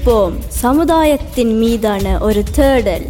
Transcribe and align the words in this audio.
விழித்திருப்போம் 0.00 0.38
சமுதாயத்தின் 0.48 1.58
மீதான 1.58 2.18
ஒரு 2.18 2.42
தேடல். 2.42 3.06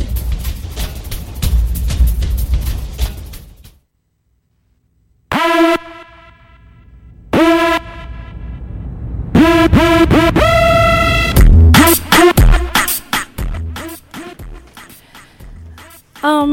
ஆம் 16.21 16.53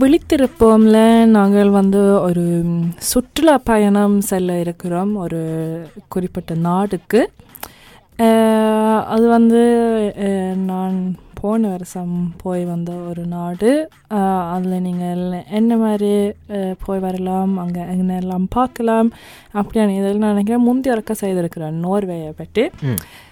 விழித்திருப்போம்ல. 0.00 1.24
நாங்கள் 1.24 1.70
வந்து 1.70 2.20
ஒரு 2.20 2.64
சுற்றுலா 2.96 3.58
பயணம் 3.58 4.20
செல்ல 4.20 4.60
இருக்கிறோம். 4.60 5.16
ஒரு 5.16 5.42
குறிப்பிட்ட 6.08 6.54
நாடுக்கு. 6.54 7.30
அது 9.08 9.26
வந்து 9.28 9.60
அஹ், 10.24 10.56
நான் 10.64 10.96
போன 11.40 11.68
வருஷம் 11.68 12.12
போய் 12.36 12.64
வந்த 12.64 12.92
ஒரு 13.08 13.22
நாடு. 13.28 13.70
அதில் 14.50 14.82
நீங்கள் 14.82 15.22
என்ன 15.50 15.76
மாதிரி 15.76 16.12
போய் 16.84 16.98
வரலாம் 16.98 17.52
அங்கே 17.58 17.82
என்னெல்லாம் 17.94 18.46
பார்க்கலாம் 18.50 19.08
அப்படியான 19.54 19.96
இதெல்லாம் 19.96 20.22
நான் 20.22 20.34
நினைக்கிறேன் 20.34 20.64
முந்தைய 20.64 20.94
வரைக்கும் 20.94 21.20
செய்திருக்கிறேன் 21.22 21.76
நோர்வேயை 21.84 22.30
பற்றி. 22.36 22.64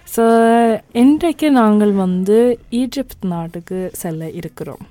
ஸோ 0.09 0.25
இன்றைக்கு 0.95 1.49
நாங்கள் 1.57 1.93
வந்து 2.01 2.39
ஈஜிப்த் 2.75 3.25
நாட்டுக்கு 3.29 3.81
செல்ல 3.95 4.31
இருக்கிறோம். 4.33 4.83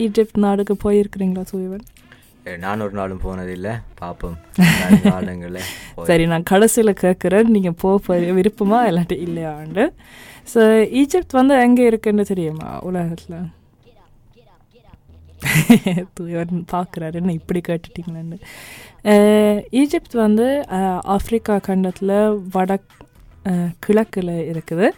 ஈஜிப்த் 0.00 0.38
நாடுக்கு 0.38 0.76
போயிருக்கிறீங்களா 0.84 1.44
சூரியவன்? 1.44 1.84
நான் 2.60 2.82
ஒரு 2.82 2.94
நாளும் 2.94 3.22
போனதில்லை. 3.22 3.72
பார்ப்போம் 3.98 4.36
காலங்களில் 5.06 5.66
சரி 6.06 6.24
நான் 6.28 6.48
கடைசியில் 6.48 7.00
கேட்குறேன் 7.00 7.52
நீங்கள் 7.54 7.78
போக 7.80 7.96
விருப்பமா 8.38 8.78
இல்லாட்டி 8.88 9.16
இல்லையாண்டு 9.26 9.84
ஸோ 10.48 10.60
ஈஜிப்த் 11.00 11.38
வந்து 11.38 11.54
எங்கே 11.64 11.84
இருக்குன்னு 11.86 12.24
தெரியுமா 12.30 12.68
உலகத்தில்? 12.88 13.38
தூயவன் 16.16 16.64
பார்க்குறாரு 16.72 17.18
என்ன 17.20 17.34
இப்படி 17.38 17.60
கேட்டுட்டீங்களேன்னு. 17.66 18.38
ஈஜிப்த் 19.78 20.16
வந்து 20.20 20.46
அஹ், 20.76 21.00
ஆப்பிரிக்கா 21.14 21.54
கண்டத்தில் 21.66 22.14
அஹ், 23.44 23.70
கிழக்குல 23.84 24.30
இருக்குது. 24.50 24.88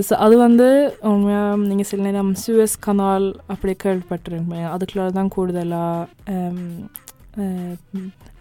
ஸோ 0.00 0.14
அது 0.16 0.34
வந்து 0.36 0.68
உண்மையாக 1.08 1.58
நீங்கள் 1.62 1.86
சில 1.86 2.02
நேரம் 2.02 2.32
சுயஸ் 2.34 2.76
கனால் 2.80 3.26
அப்படி 3.46 3.72
கேள்விப்பட்டிருப்பீங்க 3.84 4.66
அதுக்குள்ள 4.72 5.06
தான் 5.12 5.30
கூடுதலாக 5.30 6.08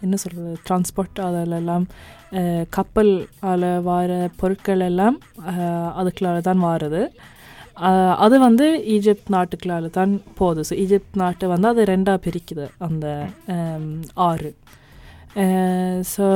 என்ன 0.01 0.15
சொல்கிறது 0.15 0.51
டிரான்ஸ்போர்ட் 0.65 1.19
அதிலெல்லாம் 1.19 1.85
கப்பல் 2.69 3.13
அதில் 3.41 3.69
வார 3.81 4.11
பொருட்கள் 4.37 4.81
எல்லாம் 4.81 5.17
அதுக்குள்ளால 5.95 6.41
தான் 6.41 6.63
வாருது 6.63 7.01
அது 8.17 8.35
வந்து 8.39 8.65
ஈஜிப்த் 8.87 9.31
நாட்டுக்குள்ளால 9.31 9.89
தான் 9.91 10.13
போகுது 10.37 10.61
ஸோ 10.69 10.75
ஈஜிப்த் 10.75 11.17
நாட்டை 11.17 11.47
வந்து 11.47 11.67
அது 11.67 11.83
ரெண்டாக 11.85 12.23
பிரிக்குது 12.25 12.67
அந்த 12.79 13.07
ஆறு 14.23 14.51
ஸோ 16.07 16.27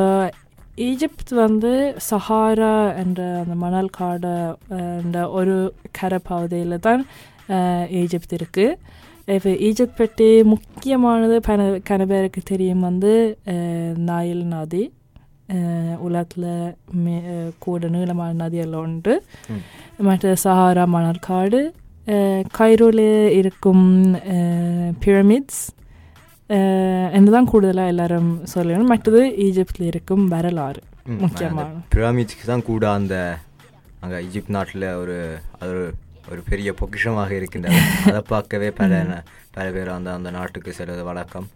ஈஜிப்த் 0.88 1.32
வந்து 1.46 1.72
சஹாரா 2.10 2.74
என்ற 3.02 3.22
அந்த 3.42 3.56
மணல் 3.64 3.90
காடு 3.98 4.34
என்ற 5.02 5.18
ஒரு 5.40 5.56
கரை 5.98 6.20
பகுதியில் 6.30 6.84
தான் 6.88 7.02
ஈஜிப்த் 8.02 8.36
இருக்குது 8.38 8.78
இப்போ 9.36 9.52
ஈஜிப்த் 9.68 10.00
பற்றி 10.02 10.28
முக்கியமானது 10.54 11.36
பல 11.48 11.66
கன 11.90 12.06
பேருக்கு 12.12 12.42
தெரியும் 12.52 12.86
வந்து 12.90 13.12
நைல் 14.10 14.44
நதி. 14.54 14.84
உலகத்தில் 16.08 16.50
மே 17.04 17.16
கூட 17.66 17.90
நீளமான 17.96 18.32
நதியெல்லாம் 18.44 18.86
உண்டு. 18.88 19.14
மற்ற 20.08 20.34
சஹாரா 20.44 20.86
மணல் 20.96 21.26
காடு 21.30 21.62
கைரோவில் 22.58 23.08
இருக்கும் 23.40 23.86
பிரமிட்ஸ் 25.04 25.64
என்னதான் 27.18 27.50
கூடுதலாக 27.52 27.92
எல்லாரும் 27.94 28.30
சொல்லணும். 28.54 28.92
மற்றது 28.94 29.22
ஈஜிப்தில் 29.46 29.90
இருக்கும் 29.92 30.24
வரலாறு. 30.28 30.82
முக்கியமான. 31.24 31.70
பிராமிட்ஸ்க்கு 31.96 32.46
தான் 32.46 32.68
கூட 32.72 32.84
அந்த 32.92 33.16
அங்கே 34.02 34.18
ஈஜிப்த் 34.28 34.56
நாட்டில் 34.58 34.88
ஒரு 34.94 35.18
அது 35.60 35.74
ஒரு 36.32 36.42
பெரிய 36.50 36.70
பொக்கிஷமாக 36.80 37.32
இருக்கின்றது. 37.32 37.80
அதை 38.10 38.22
பார்க்கவே 38.34 38.70
பல 38.72 38.98
பல 39.56 39.66
பேர் 39.72 39.90
அந்த 39.90 40.10
அந்த 40.14 40.30
நாட்டுக்கு 40.32 40.72
செல்வது 40.74 41.04
வழக்கம். 41.04 41.48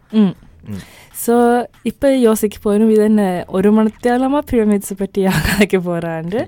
ஸோ 1.26 1.36
இப்போ 1.84 2.08
யோசிக்க 2.28 2.58
போகணும் 2.62 2.90
இது 2.90 3.04
என்ன 3.04 3.24
ஒரு 3.48 3.70
மணித்தேலமாக 3.72 4.48
பிரமிட்ஸை 4.52 4.96
பற்றி 4.98 5.22
கதைக்க 5.50 5.78
போகிறான்னு 5.90 6.42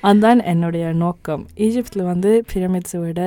அதுதான் 0.00 0.40
என்னுடைய 0.52 0.86
நோக்கம். 1.04 1.44
ஈஜிப்தில் 1.66 2.10
வந்து 2.12 2.30
பிரமிட்ஸை 2.52 3.00
விட 3.04 3.20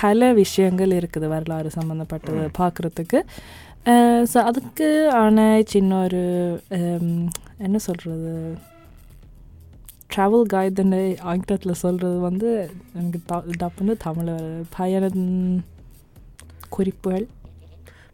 பல 0.00 0.32
விஷயங்கள் 0.32 0.92
இருக்குது 1.00 1.26
வரலாறு 1.34 1.68
சம்மந்தப்பட்டது 1.78 2.42
பார்க்குறதுக்கு. 2.58 3.18
ஸோ 4.30 4.38
அதுக்கு 4.44 4.86
ஆன 5.18 5.40
சின்ன 5.68 5.98
ஒரு 6.04 6.22
என்ன 7.60 7.76
சொல்கிறது 7.84 8.32
ட்ராவல் 10.10 10.50
கைடுன்னு 10.52 11.00
ஆங்கிலத்தில் 11.30 11.80
சொல்கிறது 11.80 12.18
வந்து 12.26 12.48
எனக்கு 12.94 13.18
டப்புன்னு 13.60 13.94
தமிழ் 14.04 14.30
பயண 14.76 15.04
குறிப்புகள். 16.70 17.26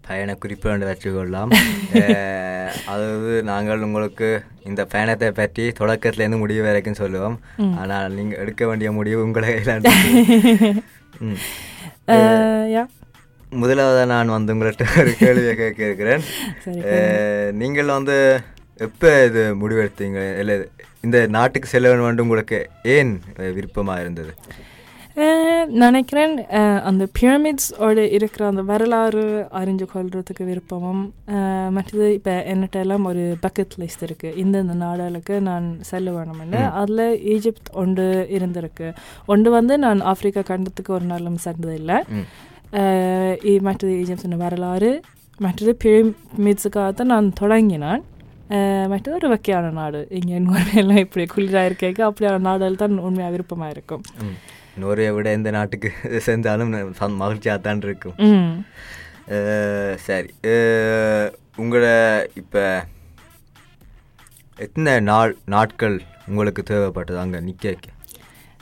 பயண 0.07 0.31
குறிப்பு 0.37 0.71
என்று 0.71 0.89
வச்சுக்கொள்ளலாம் 0.89 1.51
அஹ், 1.99 2.71
அதாவது 2.93 3.35
நாங்கள் 3.51 3.85
உங்களுக்கு 3.87 4.29
இந்த 4.65 4.83
பயணத்தை 4.87 5.29
பற்றி 5.33 5.65
தொடக்கத்துலேருந்து 5.79 6.43
முடிவு 6.43 6.63
வரைக்கும் 6.67 7.01
சொல்லுவோம். 7.01 7.37
ஆனால் 7.81 8.17
நீங்கள் 8.19 8.41
எடுக்க 8.43 8.63
வேண்டிய 8.67 8.91
முடிவு 8.99 9.21
உங்களை 9.27 9.53
யா 12.73 12.85
முதலாவதாக 13.61 14.09
நான் 14.13 14.35
வந்து 14.37 14.53
உங்கள்கிட்ட 14.55 14.85
ஒரு 15.01 15.13
கேள்வியை 15.23 15.55
கேட்க 15.61 15.81
இருக்கிறேன் 15.89 16.23
நீங்கள் 17.63 17.95
வந்து 17.99 18.17
எப்போ 18.87 19.11
இது 19.29 19.43
முடிவெடுத்தீங்க? 19.63 20.21
இல்லை 20.43 20.55
இந்த 21.07 21.19
நாட்டுக்கு 21.37 21.73
செல்ல 21.73 21.91
வேண்டும் 21.93 22.27
உங்களுக்கு 22.27 22.59
ஏன் 22.97 23.13
விருப்பமாக 23.57 24.03
இருந்தது? 24.05 24.35
நினைக்கிறேன் 25.83 26.35
அந்த 26.89 27.05
பிரமிட்ஸோட 27.17 28.05
இருக்கிற 28.17 28.43
அந்த 28.51 28.63
வரலாறு 28.71 29.25
அறிஞ்சு 29.61 29.87
கொள்றதுக்கு 29.95 30.45
விருப்பமும் 30.51 31.03
மற்றது 31.77 32.07
இப்போ 32.19 32.35
என்கிட்ட 32.53 32.79
எல்லாம் 32.85 33.09
ஒரு 33.11 33.25
பக்கெட் 33.45 33.77
லிஸ்ட் 33.83 34.07
இருக்குது 34.09 34.39
இந்த 34.45 34.63
இந்த 34.65 34.77
நாடுகளுக்கு 34.85 35.37
நான் 35.51 35.67
செல்ல 35.91 36.15
வேணும்னு 36.17 36.63
அதில் 36.83 37.05
ஈஜிப்த் 37.35 37.71
ஒன்று 37.83 38.07
இருந்திருக்கு. 38.39 38.89
ஒன்று 39.35 39.51
வந்து 39.59 39.77
நான் 39.85 40.01
ஆப்பிரிக்கா 40.13 40.45
கண்டத்துக்கு 40.53 40.97
ஒரு 40.99 41.09
நாளும் 41.13 41.45
சென்றதில்லை. 41.47 41.99
மற்றது 43.61 43.93
ஈஜிப்தின் 43.93 44.37
வரலாறு 44.37 45.03
மற்றது 45.41 45.77
பிரமிட்ஸுக்காக 45.85 46.93
தான் 46.93 47.07
நான் 47.07 47.33
தொடங்கினான் 47.33 48.03
மற்றது 48.89 49.15
ஒரு 49.15 49.29
வகையான 49.29 49.71
நாடு 49.71 50.07
இங்கே 50.11 50.35
எல்லாம் 50.77 50.99
இப்படி 50.99 51.27
குளிராக 51.27 51.67
இருக்கேக்க 51.67 52.01
அப்படியான 52.05 52.39
நாடுகள் 52.39 52.77
தான் 52.77 52.99
உண்மையாக 52.99 53.33
விருப்பமாக 53.33 53.71
இருக்கும் 53.71 54.03
ம் 54.23 54.37
நோர்வே 54.79 55.11
விட 55.11 55.31
எந்த 55.31 55.51
நாட்டுக்கு 55.51 55.91
சந் 56.19 57.17
மகிழ்ச்சியாக 57.17 57.59
தான் 57.59 57.81
இருக்கும் 57.81 58.17
சரி 59.97 60.31
உங்களை 61.57 62.27
இப்போ 62.35 62.83
எத்தனை 64.57 65.01
நாள் 65.01 65.37
நாட்கள் 65.45 66.01
உங்களுக்கு 66.27 66.63
தேவைப்பட்டது 66.63 67.17
அங்கே 67.17 67.41
நிற்க 67.41 67.77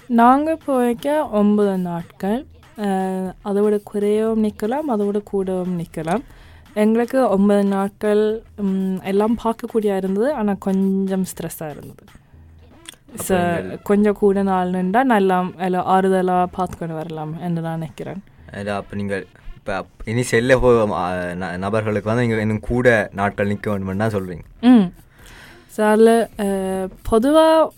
நாங்கள் 0.09 0.63
போய்க்க 0.67 1.27
ஒன்பது 1.31 1.79
நாட்கள் 1.79 2.47
அஹ், 2.81 3.31
அதை 3.43 3.61
விட 3.63 3.77
குறையவும் 3.89 4.45
நிற்கலாம் 4.45 4.89
அதை 4.93 5.05
விட 5.07 5.19
கூடவும் 5.31 5.75
நிற்கலாம் 5.79 6.23
எங்களுக்கு 6.77 7.19
ஒன்பது 7.35 7.63
நாட்கள் 7.73 8.23
எல்லாம் 9.05 9.37
பார்க்கக்கூடிய 9.41 9.97
இருந்தது 9.97 10.29
ஆனால் 10.37 10.63
கொஞ்சம் 10.67 11.25
ஸ்ட்ரெஸ்ஸாக 11.31 11.75
இருந்தது 11.75 12.05
ஸோ 13.23 13.37
கொஞ்சம் 13.83 14.19
கூட 14.19 14.43
நாள் 14.49 14.75
நின்றா 14.75 15.01
நல்லா 15.09 15.39
எல்லாம் 15.61 15.89
ஆறுதலாக 15.91 16.53
பார்த்துக்கொண்டு 16.53 16.99
வரலாம் 16.99 17.33
என்று 17.41 17.63
நான் 17.63 17.79
நினைக்கிறேன் 17.79 18.21
அப்போ 18.77 18.95
நீங்கள் 18.97 19.25
இப்போ 19.59 19.75
இனி 20.07 20.23
செல்ல 20.29 20.53
போ 20.59 20.69
நபர்களுக்கு 21.65 22.11
வந்து 22.11 22.25
நீங்கள் 22.25 22.43
இன்னும் 22.43 22.67
கூட 22.69 22.89
நாட்கள் 23.15 23.51
நிற்க 23.51 23.69
வேண்டும்னு 23.71 24.03
தான் 24.05 24.15
சொல்கிறீங்க 24.15 24.45
ம் 24.69 24.87
ஸோ 25.75 25.83
அதில் 25.91 26.15
பொதுவாக 27.11 27.69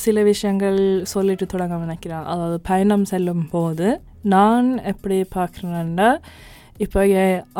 சில 0.00 0.22
விஷயங்கள் 0.24 0.78
சொல்லிட்டு 1.10 1.46
தொடங்க 1.46 1.78
நினைக்கிறேன் 1.80 2.24
அதாவது 2.32 2.56
பயணம் 2.64 3.06
செல்லும் 3.06 3.44
போது 3.50 3.88
நான் 4.34 4.68
எப்படி 4.92 5.18
பார்க்குறேன்னா 5.38 6.10
இப்போ 6.84 7.00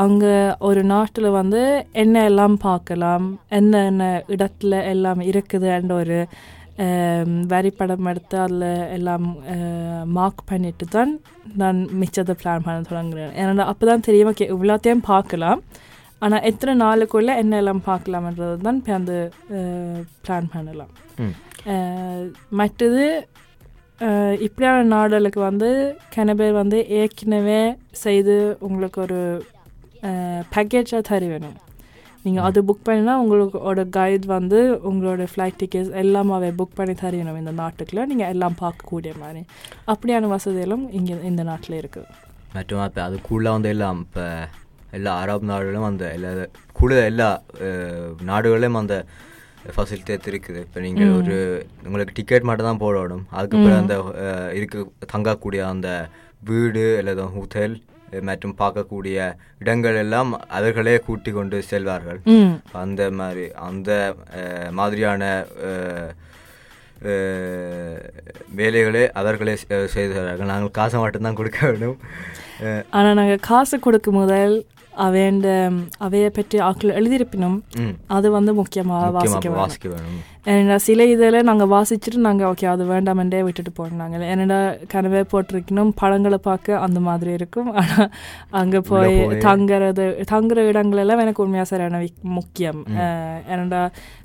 அங்கே 0.04 0.34
ஒரு 0.68 0.82
நாட்டில் 0.92 1.36
வந்து 1.40 1.62
என்ன 2.02 2.22
எல்லாம் 2.30 2.56
பார்க்கலாம் 2.68 3.26
என்ன 3.58 3.80
என்ன 3.90 4.04
இடத்துல 4.34 4.84
எல்லாம் 4.92 5.20
இருக்குதுன்ற 5.30 5.92
ஒரு 6.02 6.18
வரிப்படம் 7.52 8.08
எடுத்து 8.10 8.36
அதில் 8.42 8.66
எல்லாம் 8.96 9.24
மார்க் 10.16 10.42
பண்ணிட்டு 10.50 10.86
தான் 10.96 11.12
நான் 11.60 11.78
மிச்சத்தை 12.00 12.34
பிளான் 12.42 12.64
பண்ண 12.66 12.84
தொடங்குறேன். 12.90 13.32
ஏன்னா 13.40 13.64
அப்போ 13.72 13.86
தான் 13.90 14.04
தெரியும் 14.08 14.30
ஓகே 14.32 14.48
இவ்வளோத்தையும் 14.54 15.02
பார்க்கலாம். 15.12 15.62
ஆனால் 16.24 16.44
எத்தனை 16.50 16.72
நாளுக்குள்ளே 16.84 17.34
என்ன 17.42 17.56
எல்லாம் 17.62 17.82
பார்க்கலாம்ன்றது 17.88 18.62
தான் 18.66 18.78
இப்போ 18.80 18.94
அந்த 19.00 19.14
பிளான் 20.26 20.48
பண்ணலாம் 20.54 20.92
மற்றது 22.60 23.04
இப்படியான 24.46 24.82
நாடுகளுக்கு 24.94 25.40
வந்து 25.40 25.68
கன 26.16 26.34
பேர் 26.40 26.58
வந்து 26.60 26.78
ஏற்கனவே 26.98 27.62
செய்து 28.02 28.34
உங்களுக்கு 28.66 28.98
ஒரு 29.04 29.20
பேக்கேஜாக 30.54 31.00
தர 31.08 31.22
வேணும். 31.32 31.56
நீங்கள் 32.24 32.46
அது 32.48 32.60
புக் 32.68 32.86
பண்ணினா 32.88 33.14
உங்களோட 33.22 33.82
கைட் 33.96 34.26
வந்து 34.36 34.58
உங்களோட 34.90 35.26
ஃப்ளைட் 35.32 35.58
டிக்கெட்ஸ் 35.62 35.92
எல்லாமே 36.02 36.50
புக் 36.60 36.76
பண்ணி 36.78 36.94
தரணும் 37.02 37.40
இந்த 37.42 37.54
நாட்டுக்குள்ள. 37.62 38.04
நீங்கள் 38.12 38.30
எல்லாம் 38.34 38.56
பார்க்கக்கூடிய 38.62 39.12
மாதிரி. 39.22 39.42
அப்படியான 39.92 40.30
வசதிகளும் 40.36 40.84
இங்கே 40.98 41.16
இந்த 41.30 41.44
நாட்டில் 41.50 41.78
இருக்குது 41.82 42.08
மற்றும் 42.56 42.84
இப்போ 42.88 43.00
அதுக்குள்ளே 43.06 43.50
வந்து 43.56 43.70
எல்லாம் 43.74 43.98
இப்போ 44.06 44.26
எல்லா 44.98 45.14
அரபு 45.22 45.46
நாடுகளும் 45.52 45.88
அந்த 45.88 46.04
எல்லா 46.16 46.30
கூட 46.78 46.92
எல்லா 47.10 47.28
நாடுகளிலும் 48.30 48.78
அந்த 48.82 48.96
ஃபெசிலிட்டேட் 49.76 50.28
இருக்குது. 50.32 50.60
இப்போ 50.64 50.80
நீங்கள் 50.80 51.12
ஒரு 51.20 51.36
உங்களுக்கு 51.84 52.14
டிக்கெட் 52.14 52.48
மட்டும் 52.50 52.70
தான் 52.70 52.82
போடணும். 52.84 53.24
அதுக்கப்புறம் 53.30 53.80
அந்த 53.82 53.96
இருக்க 54.54 54.86
தங்கக்கூடிய 55.12 55.60
அந்த 55.72 56.08
வீடு 56.44 56.96
அல்லது 56.96 57.22
ஹோட்டல் 57.36 57.74
மற்றும் 58.20 58.54
பார்க்கக்கூடிய 58.58 59.16
இடங்கள் 59.58 59.96
எல்லாம் 59.96 60.30
அவர்களே 60.48 60.98
கூட்டி 60.98 61.30
கொண்டு 61.30 61.62
செல்வார்கள். 61.70 62.20
அந்த 62.72 63.10
மாதிரி 63.10 63.44
அந்த 63.68 64.14
மாதிரியான 64.70 65.44
வேலைகளை 68.60 69.02
அவர்களே 69.12 69.54
செ- 69.54 69.84
செய்தார்கள் 69.84 70.50
நாங்கள் 70.52 70.76
காசை 70.78 71.00
மட்டும்தான் 71.00 71.38
கொடுக்க 71.40 71.66
வேண்டும். 71.66 71.98
ஆனால் 72.90 73.14
நாங்கள் 73.14 73.44
காசு 73.50 73.78
கொடுக்கும் 73.78 74.14
முதல் 74.14 74.54
அவையண்ட 74.98 75.48
அவையை 75.98 76.30
பற்றி 76.30 76.58
ஆக்கள் 76.60 76.94
எழுதியிருப்பினும். 76.94 77.56
அது 78.06 78.30
வந்து 78.30 78.54
முக்கியமாக 78.54 79.10
வாசிக்க 79.10 79.50
வாசிக்க 79.50 79.88
வேணும் 79.88 80.18
ஏன்னா 80.46 80.76
சில 80.76 81.04
இதில் 81.04 81.36
நாங்கள் 81.42 81.70
வாசிச்சுட்டு 81.72 82.18
நாங்கள் 82.18 82.48
ஓகே 82.50 82.66
அது 82.66 82.84
வேண்டாமென்றே 82.84 83.42
விட்டுட்டு 83.42 83.72
போனோம் 83.78 83.96
நாங்கள் 83.96 84.22
ஏன்னா 84.22 84.58
கனவே 84.92 85.22
போட்டிருக்கணும் 85.32 85.90
பழங்களை 85.94 86.38
பார்க்க 86.38 86.78
அந்த 86.78 87.00
மாதிரி 87.00 87.32
இருக்கும் 87.32 87.70
ஆனால் 87.74 88.10
அங்கே 88.50 88.80
போய் 88.80 89.16
தங்குறது 89.38 90.06
தங்குற 90.30 90.64
இடங்கள் 90.66 90.98
எல்லாம் 90.98 91.18
எனக்கு 91.18 91.42
உண்மையாக 91.42 91.68
சரியான 91.68 92.02
முக்கியம் 92.32 92.80
ஏன்னா 93.48 93.82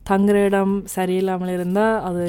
தங்குற 0.10 0.38
இடம் 0.44 0.76
சரியில்லாமல் 0.96 1.54
இருந்தால் 1.54 2.02
அது 2.02 2.28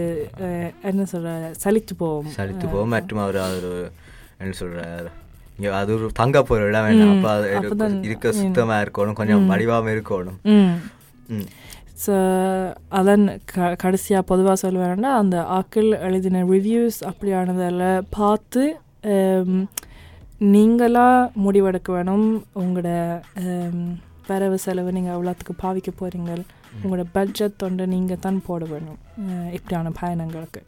என்ன 0.82 1.06
சொல்ற 1.12 1.32
சலித்து 1.64 1.96
போகும் 1.96 2.32
சலித்து 2.36 2.86
மற்றும் 2.86 3.18
அவர் 3.18 3.40
ஒரு 3.60 3.74
என்ன 4.38 4.52
சொல்கிறார் 4.52 5.10
அது 5.80 5.90
ஒரு 5.96 6.06
தங்க 6.12 6.36
இடம் 6.62 6.86
வேண்டாம். 6.86 7.12
அப்போ 7.14 7.30
அது 7.30 7.46
இருக்க- 8.02 8.38
சுத்தமாக 8.40 8.84
இருக்கணும் 8.84 9.12
கொஞ்சம் 9.12 9.46
வடிவாமல் 9.48 9.94
இருக்கணும். 9.94 10.38
ஸோ 12.04 12.14
அதன் 12.88 13.24
க 13.44 13.74
கடைசியாக 13.74 14.22
பொதுவாக 14.22 14.56
சொல்லுவேன்னா 14.62 15.10
அந்த 15.14 15.36
ஆக்கள் 15.58 15.90
எழுதின 16.00 16.42
ரிவ்யூஸ் 16.44 16.98
அப்படியானதில் 17.10 17.84
பார்த்து 18.10 18.62
ஹம், 19.06 19.62
நீங்களா 20.52 21.06
முடிவெடுக்க 21.36 21.92
வேணும். 21.92 22.26
உங்களோட 22.54 22.90
வரவு 24.28 24.58
செலவு 24.58 24.92
நீங்கள் 24.92 25.14
எவ்வளோத்துக்கு 25.16 25.54
பாவிக்க 25.62 25.90
போகிறீங்க 25.98 26.32
உங்களோட 26.82 27.04
பட்ஜெட் 27.12 27.56
தொண்டு 27.56 27.86
நீங்கள் 27.86 28.18
தான் 28.18 28.44
போட 28.46 28.64
வேணும். 28.64 28.98
இப்படியான 29.52 29.92
பயணங்களுக்கு. 30.00 30.60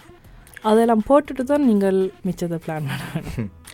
அதெல்லாம் 0.63 1.05
போட்டுட்டு 1.09 1.45
தான் 1.45 1.65
நீங்கள் 1.65 1.99
மிச்சத்தை 2.27 2.59
பிளான் 2.67 2.89
பண்ண 2.91 3.05
வேணும் 3.15 3.51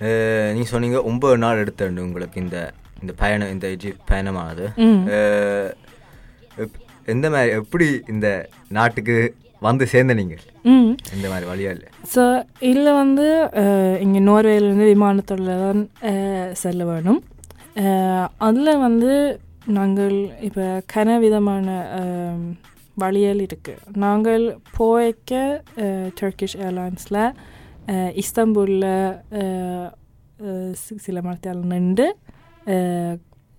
நீங்கள் 0.00 0.72
சொன்னீங்க 0.72 0.98
ஒம்பது 1.10 1.36
நாள் 1.36 1.62
எடுத்துண்டு 1.62 2.06
உங்களுக்கு 2.06 2.38
இந்த 2.44 2.58
இந்த 3.02 3.12
பயணம் 3.22 3.52
இந்த 3.54 3.66
எஜிப்ட் 3.74 4.06
பயணமானது. 4.10 4.66
எந்த 7.08 7.26
மாதிரி 7.30 7.50
எப்படி 7.60 7.86
இந்த 8.12 8.28
நாட்டுக்கு 8.68 9.16
வந்து 9.62 9.84
சேர்ந்த 9.92 10.14
நீங்கள்? 10.14 10.42
ம். 10.72 10.90
இந்த 11.14 11.26
மாதிரி 11.32 11.46
வழியால் 11.50 11.82
ஸோ 12.14 12.22
இதில் 12.68 12.98
வந்து 13.02 13.26
இங்கே 14.04 14.20
நோர்வேலேருந்து 14.28 14.86
விமானத்தில் 14.92 15.44
தான் 15.64 15.82
செல்ல 16.62 16.84
வேணும். 16.84 17.20
அதில் 18.48 18.82
வந்து 18.86 19.12
நாங்கள் 19.78 20.16
இப்போ 20.48 20.66
கன 20.94 21.18
விதமான 21.18 21.68
வழிகள் 22.96 23.40
இருக்குது 23.46 23.96
நாங்கள் 24.04 24.44
போய்க்க 24.78 25.62
டர்க்கிஷ் 26.20 26.58
ஏர்லைன்ஸில் 26.66 27.22
இஸ்தாம்பூலில் 28.22 28.90
சில 31.06 31.18
மரத்தால் 31.26 31.62
நின்று 31.72 32.08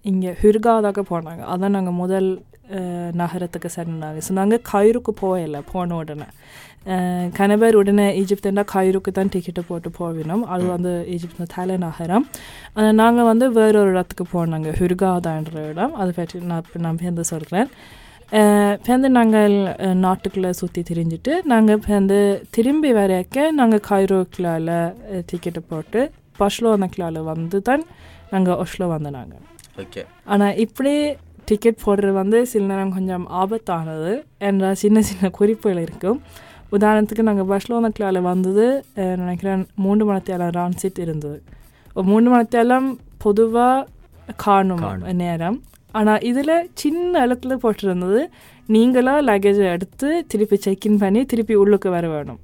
இங்கே 0.06 0.32
ஹுர்காதாக 0.42 1.02
போனாங்க. 1.12 1.42
அதான் 1.54 1.76
நாங்கள் 1.78 2.00
முதல் 2.04 2.30
நகரத்துக்கு 3.20 3.70
சென்றாங்க 3.76 4.22
ஸோ 4.26 4.32
நாங்கள் 4.40 4.64
கயிறுக்கு 4.72 5.12
போகல 5.22 5.60
போன 5.72 5.96
உடனே. 6.02 6.28
கணவர் 7.38 7.76
உடனே 7.82 8.08
ஈஜிப்துண்டா 8.22 8.64
கயிறுக்கு 8.74 9.12
தான் 9.18 9.32
டிக்கெட்டு 9.34 9.62
போட்டு 9.70 9.90
போவினோம். 10.00 10.44
அது 10.54 10.66
வந்து 10.74 10.92
ஈஜிப்த் 11.14 11.54
தலைநகரம் 11.56 12.26
நாங்கள் 13.02 13.30
வந்து 13.32 13.48
வேறொரு 13.60 13.92
இடத்துக்கு 13.96 14.26
போனாங்க. 14.36 14.70
ஹுர்காதான்ற 14.80 15.56
இடம். 15.72 15.96
அதை 16.02 16.12
பற்றி 16.20 16.42
நான் 16.52 16.70
நான் 16.86 17.00
பேருந்து 17.02 17.26
சொல்கிறேன் 17.34 17.70
பேருந்து 18.86 19.10
நாங்கள் 19.10 19.54
நாட்டுக்குள்ளே 20.06 20.50
சுற்றி 20.50 20.82
திரிஞ்சிட்டு 20.90 21.34
நாங்கள் 21.52 21.84
பேருந்து 21.86 22.20
திரும்பி 22.56 22.92
வரைக்க 22.92 23.52
நாங்கள் 23.52 23.86
கைரோக்கிலால் 23.90 24.74
டிக்கெட்டு 25.30 25.62
போட்டு 25.70 26.02
பஷ்லோனக்கிலால் 26.40 27.20
வந்து 27.32 27.60
தான் 27.62 27.84
நாங்கள் 28.32 28.60
ஒஷ்லோ 28.64 28.88
வந்து 28.88 29.12
நாங்கள் 29.12 29.44
ஓகே. 29.82 30.02
ஆனால் 30.26 30.58
இப்படி 30.66 30.94
டிக்கெட் 31.46 31.84
போடுறது 31.86 32.14
வந்து 32.22 32.38
சில 32.52 32.66
நேரம் 32.66 32.94
கொஞ்சம் 32.96 33.26
ஆபத்தானது. 33.42 34.12
என்ற 34.48 34.74
சின்ன 34.82 35.02
சின்ன 35.02 35.30
குறிப்புகள் 35.30 35.82
இருக்கும். 35.86 36.20
உதாரணத்துக்கு 36.72 37.28
நாங்கள் 37.30 37.50
பஸ்லோனக்கிலால் 37.52 38.22
வந்தது 38.32 38.66
நினைக்கிறேன் 39.22 39.64
மூன்று 39.84 40.06
மணத்தேலம் 40.10 40.54
ரான்சிட் 40.60 41.00
இருந்தது. 41.06 41.38
மூன்று 42.10 42.30
மணத்தேலம் 42.34 42.90
பொதுவாக 43.18 43.88
காணும். 44.36 44.86
நேரம். 45.24 45.60
ஆனால் 45.94 46.24
இதில் 46.30 46.54
சின்ன 46.74 47.26
இடத்துல 47.28 47.54
போட்டிருந்தது 47.64 48.22
நீங்களாக 48.70 49.26
லக்கேஜை 49.28 49.66
எடுத்து 49.76 50.08
திருப்பி 50.32 50.58
செக்இன் 50.66 51.00
பண்ணி 51.04 51.22
திருப்பி 51.26 51.56
உள்ளுக்கு 51.56 51.90
வர 51.90 52.06
வேணும். 52.08 52.40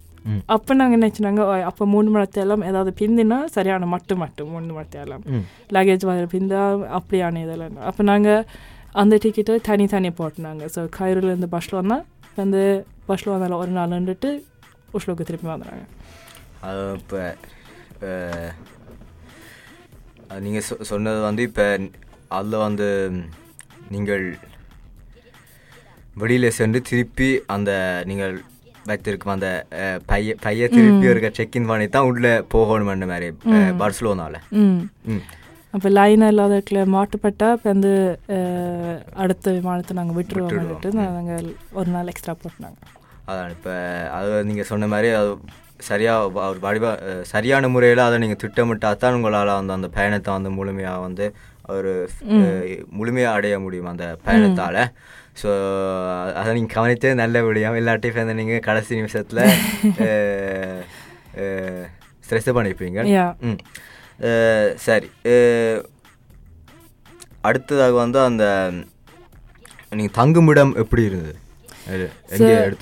அப்போ 0.55 0.71
நாங்கள் 0.73 1.01
நினச்சினாங்க 1.01 1.41
அப்போ 1.69 1.83
மூணு 1.85 2.09
மணத்தேலம் 2.15 2.63
ஏதாவது 2.69 2.91
பிந்தினா 2.99 3.37
சரியான 3.55 3.85
மட்டு 3.93 4.13
மட்டும் 4.21 4.51
மூணு 4.53 4.73
மணத்தேலம் 4.77 5.23
ம். 5.33 5.43
லக்கேஜ் 5.75 6.05
வர 6.09 6.27
பிந்தா 6.33 6.61
அப்படியான 6.99 7.41
இதெல்லாம் 7.45 7.81
அப்போ 7.89 8.03
நாங்கள் 8.11 8.45
அந்த 9.01 9.15
டிக்கெட்டை 9.23 9.55
தனி 9.67 9.85
தனி 9.87 10.09
போட்டுனாங்க. 10.19 10.63
ஸோ 10.75 10.81
கயிறுலேருந்து 10.97 11.49
பஸ்ஸில் 11.55 11.79
வந்தால் 11.79 12.05
வந்து 12.37 12.61
பஸ்ஸில் 13.07 13.33
வந்தாலும் 13.33 13.61
ஒரு 13.63 13.71
நாள் 13.77 13.93
நின்றுட்டு 13.95 14.31
உஷ்லோக்கு 14.97 15.27
திருப்பி 15.29 15.47
வந்துடுறாங்க. 15.51 15.85
அது 16.67 16.83
இப்போ 16.99 17.21
நீங்கள் 20.45 20.65
சொ 20.67 20.75
சொன்னது 20.91 21.19
வந்து 21.21 21.43
இப்போ 21.49 21.65
அதில் 22.33 22.63
வந்து 22.63 22.87
நீங்கள் 23.91 24.25
வெளியில் 26.17 26.55
சென்று 26.57 26.79
திருப்பி 26.83 27.29
அந்த 27.53 27.71
நீங்கள் 28.09 28.33
வைத்திருக்கும் 28.85 29.33
அந்த 29.33 29.49
பைய 30.05 30.33
பைய 30.41 30.67
திருப்பி 30.69 31.05
ஒரு 31.11 31.31
செக்இன் 31.37 31.69
பண்ணி 31.69 31.85
தான் 31.89 32.07
உள்ளே 32.09 32.33
போகணும் 32.53 32.93
அந்த 32.93 33.05
மாதிரி 33.07 33.27
ம். 35.07 35.23
அப்போ 35.73 35.89
லைன் 35.91 36.23
இல்லாத 36.27 36.53
இடத்துல 36.55 36.81
மாட்டுப்பட்டா 36.93 37.47
இப்போ 37.53 37.69
வந்து 37.69 37.91
அடுத்த 39.23 39.53
விமானத்தை 39.55 39.93
நாங்கள் 39.99 40.17
விட்டுருவோம்னுட்டு 40.17 40.89
நாங்கள் 40.99 41.47
ஒரு 41.73 41.89
நாள் 41.89 42.11
எக்ஸ்ட்ரா 42.11 42.35
போட்டுனாங்க. 42.35 42.77
அதான் 43.27 43.51
இப்போ 43.55 43.73
அது 44.17 44.43
நீங்கள் 44.45 44.69
சொன்ன 44.69 44.87
மாதிரி 44.87 45.09
அது 45.19 45.31
சரியாக 45.83 46.19
ஒரு 46.45 46.59
வடிவ 46.59 46.85
சரியான 47.31 47.69
முறையில் 47.69 48.03
அதை 48.05 48.17
நீங்கள் 48.19 48.41
திட்டமிட்டால் 48.41 48.99
தான் 48.99 49.17
உங்களால் 49.17 49.57
வந்து 49.57 49.73
அந்த 49.73 49.89
பயணத்தை 49.95 50.31
வந்து 50.33 50.51
முழுமையாக 50.51 51.03
வந்து 51.05 51.25
ஒரு 51.67 51.91
முழுமையாக 52.89 53.35
அடைய 53.35 53.59
முடியும் 53.59 53.85
அந்த 53.85 54.05
பயணத்தால். 54.25 54.79
ஸோ 55.41 55.49
அதை 56.39 56.53
நீங்கள் 56.53 56.75
கவனித்தே 56.77 57.13
நல்ல 57.13 57.43
முடியும் 57.43 57.75
இல்லாட்டி 57.75 58.13
வந்து 58.13 58.33
நீங்கள் 58.33 58.59
கடைசி 58.59 58.95
நிமிஷத்தில் 58.95 59.43
ஸ்ட்ரெஸ் 62.27 62.57
பண்ணிப்பீங்க. 62.57 62.99
ம். 63.41 63.59
சரி. 64.75 65.07
அடுத்ததாக 67.41 67.93
வந்து 67.93 68.19
அந்த 68.19 68.45
நீங்கள் 69.89 70.15
தங்குமிடம் 70.19 70.75
எப்படி 70.75 71.03
இருந்தது? 71.03 71.39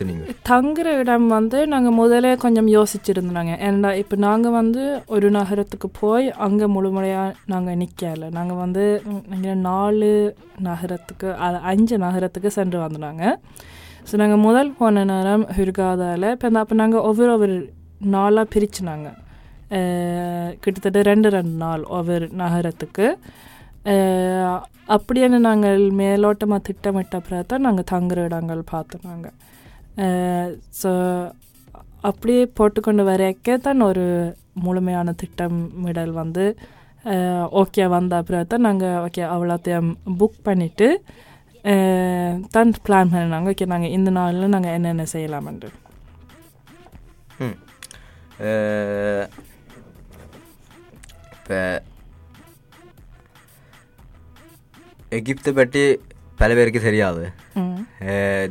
நீங்கள் 0.09 0.35
தங்குற 0.49 0.87
இடம் 1.01 1.27
வந்து 1.35 1.59
நாங்கள் 1.73 1.95
முதல்ல 1.99 2.33
கொஞ்சம் 2.43 2.69
யோசிச்சிருந்தாங்க. 2.75 3.53
ஏன்னா 3.67 3.89
இப்போ 4.01 4.15
நாங்கள் 4.25 4.55
வந்து 4.59 4.83
ஒரு 5.15 5.27
நகரத்துக்கு 5.37 5.87
போய் 6.01 6.27
அங்கே 6.47 6.67
முழுமையாக 6.75 7.35
நாங்கள் 7.53 7.79
நிற்கல 7.81 8.29
நாங்கள் 8.37 8.61
வந்து 8.63 8.85
நீங்கள் 9.33 9.61
நாலு 9.69 10.11
நகரத்துக்கு 10.69 11.29
அஞ்சு 11.71 11.97
நகரத்துக்கு 12.05 12.51
சென்று 12.59 12.79
வந்தாங்க. 12.85 13.23
ஸோ 14.09 14.15
நாங்கள் 14.23 14.43
முதல் 14.47 14.71
போன 14.81 15.03
நேரம் 15.13 15.45
ஹிர்காதாவில் 15.59 16.29
இப்போ 16.35 16.55
அப்போ 16.63 16.75
நாங்கள் 16.83 17.05
ஒவ்வொரு 17.09 17.31
ஒவ்வொரு 17.37 17.57
நாளாக 18.15 18.51
பிரிச்சுனாங்க. 18.53 19.09
கிட்டத்தட்ட 20.63 21.01
ரெண்டு 21.11 21.27
ரெண்டு 21.35 21.55
நாள் 21.63 21.83
ஒவ்வொரு 21.97 22.25
நகரத்துக்கு. 22.41 23.07
அப்படின்னு 24.87 25.37
நாங்கள் 25.39 25.81
மேலோட்டமாக 25.91 26.61
திட்டமிட்ட 26.61 27.19
பிறகு 27.19 27.45
தான் 27.45 27.61
நாங்கள் 27.61 27.89
தங்குற 27.91 28.23
இடங்கள் 28.25 28.61
பார்த்தோம் 28.63 29.07
நாங்கள் 29.11 29.37
ஸோ 30.71 30.91
அப்படியே 32.03 32.45
போட்டுக்கொண்டு 32.45 33.03
வரைக்கே 33.03 33.57
தான் 33.57 33.81
ஒரு 33.81 34.35
முழுமையான 34.53 35.11
திட்டமிடல் 35.11 36.11
வந்து 36.11 36.45
ஓகே 37.51 37.85
வந்த 37.87 38.15
அப்புறம் 38.15 38.47
தான் 38.47 38.61
நாங்கள் 38.61 38.99
ஓகே 39.05 39.21
அவ்வளோத்தையும் 39.21 39.91
புக் 40.19 40.39
பண்ணிவிட்டு 40.47 40.87
தான் 42.51 42.73
பிளான் 42.85 43.11
பண்ணினாங்க. 43.13 43.49
ஓகே 43.49 43.65
நாங்கள் 43.65 43.89
இந்த 43.89 44.09
நாளில் 44.09 44.47
நாங்கள் 44.47 44.71
என்னென்ன 44.71 45.05
செய்யலாமென்று 45.13 45.69
இப்போ 51.31 51.59
எகிப்தை 55.19 55.51
பற்றி 55.59 55.83
பல 56.41 56.49
பேருக்கு 56.57 56.81
தெரியாது. 56.89 57.23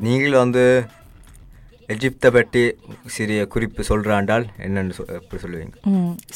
நீங்கள் 0.06 0.40
வந்து 0.44 0.64
எகிப்தை 1.94 2.28
பற்றி 2.34 2.62
சிறிய 3.14 3.46
குறிப்பு 3.52 3.82
சொல்கிறாண்டால் 3.88 4.44
என்னென்னு 4.66 4.96
சொ 4.98 5.04
எப்படி 5.18 5.38
சொல்லுவீங்க? 5.44 5.74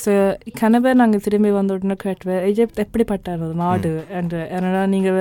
ஸோ 0.05 0.13
கனவே 0.61 0.93
நாங்கள் 1.01 1.25
திரும்பி 1.27 1.51
வந்த 1.59 1.77
உடனே 1.77 1.97
கேட்டுவேன் 2.07 2.43
எஜிப்த் 2.49 2.83
எப்படிப்பட்ட 2.87 3.37
ஒரு 3.49 3.55
நாடு 3.65 3.93
என்று. 4.21 4.41
ஏன்னா 4.57 4.83
நீங்கள் 4.95 5.21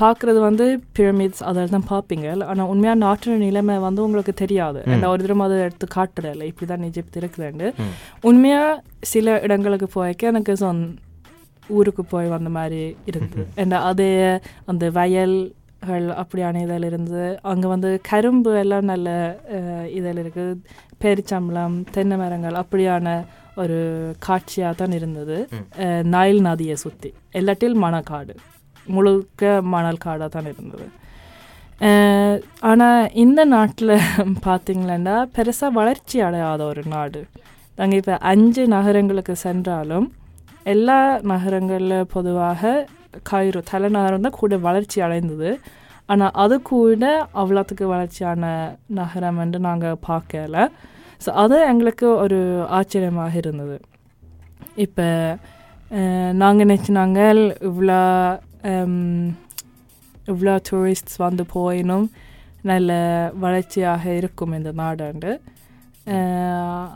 பார்க்குறது 0.00 0.38
வந்து 0.46 0.64
பிரமிட்ஸ் 0.96 1.44
அதில் 1.48 1.74
தான் 1.74 1.88
பார்ப்பீங்க. 1.92 2.26
ஆனால் 2.50 2.70
உண்மையாக 2.72 3.02
நாட்டின் 3.04 3.44
நிலைமை 3.46 3.76
வந்து 3.86 4.00
உங்களுக்கு 4.06 4.32
தெரியாது. 4.42 4.80
ஏன்னா 4.94 5.12
ஒரு 5.12 5.22
தடவை 5.24 5.44
அதை 5.46 5.62
எடுத்து 5.68 5.86
காட்டுறல 5.94 6.48
இப்படி 6.50 6.66
தான் 6.72 6.86
எஜிப்த் 6.88 7.20
இருக்குதுன்னு 7.22 7.68
ம். 7.84 7.94
உண்மையாக 8.30 8.80
சில 9.12 9.40
இடங்களுக்கு 9.46 9.88
போய்க்க 9.96 10.32
எனக்கு 10.32 10.54
சொன் 10.64 10.82
ஊருக்கு 11.68 12.02
போய் 12.04 12.34
வந்த 12.34 12.50
மாதிரி 12.56 12.82
இருந்தது 13.10 13.46
ஏன்னா 13.62 13.78
அதே 13.90 14.10
அந்த 14.70 14.84
வயல்கள் 14.98 16.06
அப்படியான 16.22 16.60
இதில் 16.66 16.88
இருந்து 16.90 17.22
அங்கே 17.52 17.68
வந்து 17.74 17.90
கரும்பு 18.10 18.52
எல்லாம் 18.62 18.90
நல்ல 18.92 19.08
இதில் 19.98 20.20
இருக்குது 20.24 20.60
பேரிச்சம்பளம் 21.02 21.76
தென்னை 21.94 22.16
மரங்கள் 22.16 22.60
அப்படியான 22.62 23.08
ஒரு 23.62 23.78
காட்சியாக 24.26 24.74
தான் 24.74 24.94
இருந்தது. 24.98 25.36
நைல் 26.14 26.40
நதியை 26.48 26.76
சுற்றி 26.84 27.10
எல்லாட்டில் 27.32 27.76
மணக்காடு. 27.84 28.34
முழுக்க 28.86 29.60
மணல் 29.74 30.04
காடாக 30.04 30.28
தான் 30.34 30.48
இருந்தது. 30.52 30.86
ஆனால் 32.70 33.08
இந்த 33.24 33.40
நாட்டில் 33.54 33.94
பார்த்தீங்களா 34.46 35.16
பெருசாக 35.36 35.76
வளர்ச்சி 35.78 36.16
அடையாத 36.26 36.60
ஒரு 36.70 36.82
நாடு. 36.94 37.22
நாங்கள் 37.78 37.98
இப்போ 38.00 38.14
அஞ்சு 38.32 38.62
நகரங்களுக்கு 38.74 39.34
சென்றாலும் 39.46 40.06
எல்லா 40.72 40.98
நகரங்களில் 41.32 42.08
பொதுவாக 42.14 42.70
காயிரோ 43.28 43.60
தலைநகரம் 43.70 44.24
தான் 44.26 44.38
கூட 44.40 44.54
வளர்ச்சி 44.68 44.98
அடைந்தது. 45.06 45.50
ஆனால் 46.12 46.34
அது 46.42 46.56
கூட 46.70 47.04
அவ்வளோத்துக்கு 47.40 47.86
வளர்ச்சியான 47.92 48.50
நகரம் 49.00 49.38
என்று 49.44 49.58
நாங்கள் 49.68 50.02
பார்க்கல. 50.08 50.56
ஸோ 51.24 51.30
அது 51.42 51.56
எங்களுக்கு 51.72 52.06
ஒரு 52.24 52.38
ஆச்சரியமாக 52.78 53.40
இருந்தது. 53.42 53.76
இப்போ 54.86 55.06
நாங்கள் 56.42 56.68
நினச்சினாங்க 56.70 57.20
இவ்வளோ 57.70 58.00
இவ்வளோ 60.32 60.54
டூரிஸ்ட்ஸ் 60.68 61.18
வந்து 61.26 61.44
போயினும் 61.56 62.06
நல்ல 62.70 62.92
வளர்ச்சியாக 63.44 64.04
இருக்கும் 64.20 64.56
இந்த 64.58 64.70
நாடாண்டு. 64.80 65.32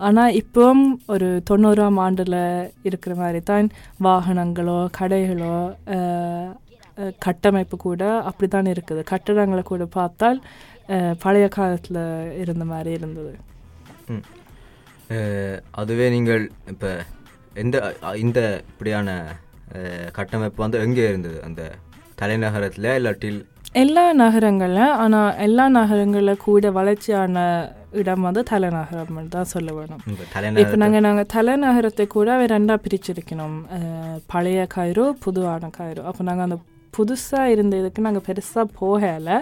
ஆனால் 0.01 0.37
இப்போவும் 0.41 0.85
ஒரு 1.07 1.29
தொண்ணூறாம் 1.51 1.99
ஆண்டில் 1.99 2.41
இருக்கிற 2.83 3.13
மாதிரி 3.15 3.41
தான் 3.43 3.69
வாகனங்களோ 4.01 4.79
கடைகளோ 4.99 5.57
கட்டமைப்பு 7.19 7.77
கூட 7.79 8.03
அப்படி 8.23 8.49
தான் 8.49 8.73
இருக்குது 8.73 9.03
கட்டடங்களை 9.05 9.63
கூட 9.63 9.85
பார்த்தால் 9.91 10.39
பழைய 11.19 11.47
காலத்தில் 11.49 12.03
இருந்த 12.35 12.65
மாதிரி 12.65 12.93
இருந்தது 12.93 13.33
அதுவே 15.75 16.07
நீங்கள் 16.11 16.45
இப்போ 16.67 16.91
எந்த 17.55 17.77
இந்த 18.17 18.41
இப்படியான 18.69 19.09
கட்டமைப்பு 20.13 20.63
வந்து 20.63 20.79
எங்கே 20.81 21.07
இருந்தது 21.09 21.39
அந்த 21.43 21.63
தலைநகரத்தில் 22.15 22.91
இல்லாட்டில் 22.95 23.41
எல்லா 23.79 24.05
நகரங்களில் 24.21 24.95
ஆனால் 25.03 25.37
எல்லா 25.45 25.65
நகரங்களில் 25.77 26.41
கூட 26.45 26.71
வளர்ச்சியான 26.79 27.43
இடம் 28.01 28.25
வந்து 28.27 28.43
தலைநகரம் 28.51 29.29
தான் 29.35 29.51
சொல்ல 29.53 29.69
வேணும். 29.77 30.01
இப்போ 30.63 30.77
நாங்கள் 30.83 31.05
நாங்கள் 31.07 31.29
தலைநகரத்தை 31.35 32.05
கூட 32.15 32.39
ரெண்டாக 32.55 32.83
பிரிச்சிருக்கணும். 32.85 33.57
பழைய 34.33 34.65
காயிரோ 34.75 35.05
புதுவான 35.25 35.71
காயிரோ 35.79 36.03
அப்போ 36.11 36.25
நாங்கள் 36.29 36.47
அந்த 36.49 36.59
புதுசாக 36.97 37.53
இருந்த 37.55 37.75
இதுக்கு 37.83 38.07
நாங்கள் 38.07 38.27
பெருசாக 38.29 38.67
போகலை 38.81 39.39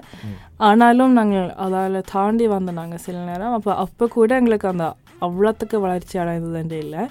ஆனாலும் 0.68 1.16
நாங்கள் 1.20 1.48
அதால் 1.66 1.98
தாண்டி 2.14 2.48
வந்த 2.54 2.72
நாங்கள் 2.80 3.04
சில 3.06 3.24
நேரம். 3.30 3.56
அப்போ 3.58 3.72
அப்போ 3.84 4.06
கூட 4.18 4.30
எங்களுக்கு 4.42 4.68
அந்த 4.74 4.88
அவ்வளோத்துக்கு 5.28 5.78
வளர்ச்சி 5.86 6.16
அடைந்ததுன்றே 6.24 6.80
இல்லை. 6.86 7.04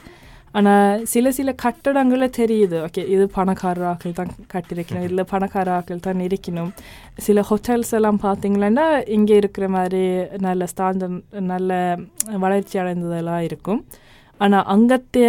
ஆனால் 0.58 1.04
சில 1.06 1.32
சில 1.32 1.50
கட்டடங்களில் 1.64 2.36
தெரியுது. 2.38 2.78
ஓகே 2.86 3.02
இது 3.08 3.26
பணக்கார 3.36 3.86
ஆட்கள் 3.90 4.14
தான் 4.14 4.32
கட்டியிருக்கணும். 4.54 5.06
இதில் 5.08 5.30
பணக்கார 5.32 5.68
ஆட்கள் 5.72 6.00
தான் 6.00 6.22
இருக்கணும். 6.28 6.72
சில 7.20 7.42
ஹோட்டல்ஸ் 7.42 7.94
எல்லாம் 7.94 8.20
பார்த்தீங்கன்னா 8.24 8.86
இங்கே 9.18 9.36
இருக்கிற 9.36 9.68
மாதிரி 9.70 10.04
நல்ல 10.40 10.66
ஸ்டாண்டர்ட் 10.74 11.20
நல்ல 11.52 11.72
வளர்ச்சி 12.38 12.78
அடைந்ததெல்லாம் 12.80 13.42
இருக்கும். 13.42 13.82
ஆனால் 14.40 14.66
அங்கத்திய 14.68 15.28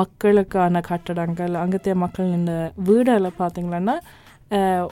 மக்களுக்கான 0.00 0.80
கட்டடங்கள் 0.88 1.54
அங்கத்திய 1.56 1.94
மக்கள் 1.96 2.36
இந்த 2.38 2.54
வீடெல்லாம் 2.88 3.36
அஹ், 4.56 4.88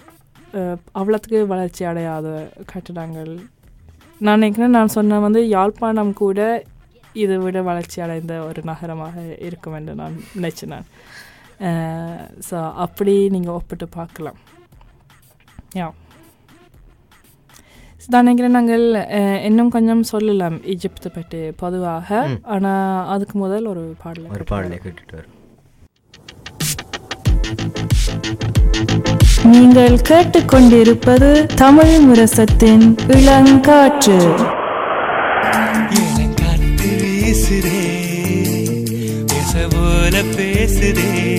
அவ்வளோத்துக்கு 0.94 1.40
வளர்ச்சி 1.46 1.82
அடையாத 1.84 2.26
கட்டடங்கள். 2.72 3.32
நான் 4.20 4.38
நினைக்கிறேன் 4.38 4.76
நான் 4.76 4.94
சொன்ன 4.94 5.18
வந்து 5.20 5.40
யாழ்ப்பாணம் 5.48 6.12
கூட 6.22 6.38
இதை 7.22 7.36
விட 7.44 7.58
வளர்ச்சி 7.68 7.98
அடைந்த 8.04 8.34
ஒரு 8.48 8.60
நகரமாக 8.70 9.14
இருக்கும் 9.48 9.76
என்று 9.78 9.94
நான் 10.02 10.18
நினைச்சினேன். 10.36 10.86
ஸோ 12.48 12.56
அப்படி 12.84 13.14
நீங்கள் 13.36 13.56
ஒப்பிட்டு 13.58 13.88
பார்க்கலாம். 13.96 14.38
யா. 15.80 15.88
நான் 18.12 18.24
நினைக்கிறேன் 18.24 18.56
நாங்கள் 18.56 18.84
இன்னும் 19.48 19.72
கொஞ்சம் 19.74 20.02
சொல்லலாம் 20.10 20.56
ஈஜிப்தை 20.72 21.10
பற்றி 21.16 21.40
பொதுவாக. 21.62 22.20
ஆனால் 22.54 23.08
அதுக்கு 23.14 23.36
முதல் 23.42 23.66
ஒரு 23.72 23.82
பாடல் 24.02 24.30
ஒரு 24.36 24.46
பாடலை 24.52 24.78
கேட்டுட்டு 24.84 25.16
வரும். 25.18 25.34
நீங்கள் 29.54 29.96
கேட்டுக்கொண்டிருப்பது 30.10 31.30
தமிழ் 31.64 31.94
முரசத்தின் 32.06 32.86
இளங்காற்று. 33.18 34.18
பேசுதே 37.48 39.24
பேச 39.26 39.66
போல 39.70 40.22
பேசுதே. 40.22 41.36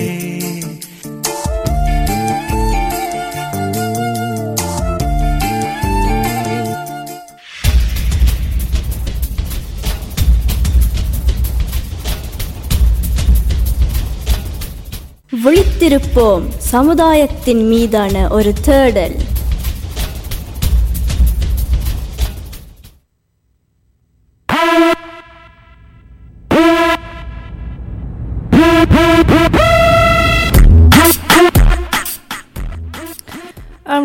விழித்திருப்போம் 15.44 16.42
சமுதாயத்தின் 16.58 17.66
மீதான 17.66 18.28
ஒரு 18.28 18.52
தேடல். 18.52 19.19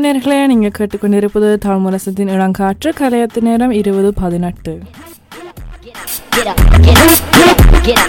நேர்களே 0.05 0.37
நீங்கள் 0.49 0.73
கேட்டுக்கொண்டிருப்பது 0.77 1.47
தமிழ் 1.65 1.95
இளங்காற்று. 2.33 2.89
கலையத்து 2.99 3.39
நேரம் 3.47 3.71
இருபது 3.79 4.09
பதினெட்டு. 4.19 4.73
Get 7.87 8.01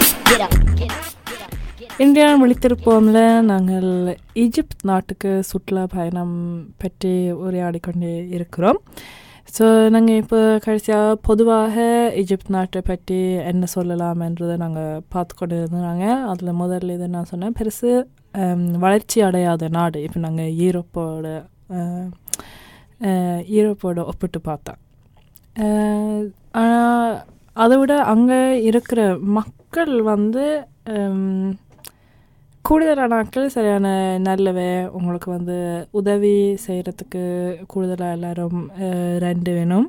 இந்தியாவில் 2.05 2.41
விழித்திருப்போம்ல 2.41 3.19
நாங்கள் 3.51 3.87
ஈஜிப்த் 4.43 4.85
நாட்டுக்கு 4.89 5.31
சுற்றுலா 5.49 5.83
பயணம் 5.95 6.35
பற்றி 6.83 7.13
உரையாடி 7.45 7.81
கொண்டே 7.87 8.13
இருக்கிறோம். 8.37 8.79
ஸோ 9.55 9.65
நாங்கள் 9.95 10.21
இப்போ 10.23 10.41
கடைசியாக 10.67 11.17
பொதுவாக 11.29 11.87
ஈஜிப்த் 12.21 12.53
நாட்டை 12.57 12.81
பற்றி 12.91 13.19
என்ன 13.51 13.71
சொல்லலாம் 13.75 14.23
என்றதை 14.29 14.57
நாங்கள் 14.65 15.03
பார்த்து 15.15 15.35
கொண்டு 15.41 15.57
இருந்தாங்க 15.65 16.05
அதில் 16.31 16.59
முதல்ல 16.63 16.97
இதை 16.99 17.09
நான் 17.17 17.31
சொன்னேன். 17.33 17.57
பெருசு 17.59 17.91
வளர்ச்சி 18.85 19.19
அடையாத 19.29 19.69
நாடு. 19.79 19.99
இப்போ 20.07 20.19
நாங்கள் 20.29 20.55
ஈரோப்போட 20.65 21.37
ஈரோப்போட 23.49 23.99
ஒப்பிட்டு 24.05 24.39
பார்த்தா 24.47 24.73
அதை 27.55 27.75
விட 27.77 27.93
அங்கே 28.05 28.41
இருக்கிற 28.61 29.01
மக்கள் 29.37 29.93
வந்து 30.03 30.45
கூடுதலான 32.65 33.09
நாட்கள் 33.09 33.45
சரியான 33.47 33.87
நல்லவே 34.19 34.69
உங்களுக்கு 34.87 35.29
வந்து 35.31 35.57
உதவி 35.91 36.35
செய்கிறதுக்கு 36.65 37.21
கூடுதலாக 37.67 38.15
எல்லாரும் 38.15 38.59
ரெண்டு 39.19 39.51
வேணும் 39.51 39.87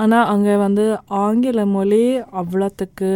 ஆனால் 0.00 0.28
அங்கே 0.28 0.54
வந்து 0.58 0.84
ஆங்கில 1.20 1.60
மொழி 1.70 2.02
அவ்வளோத்துக்கு 2.40 3.10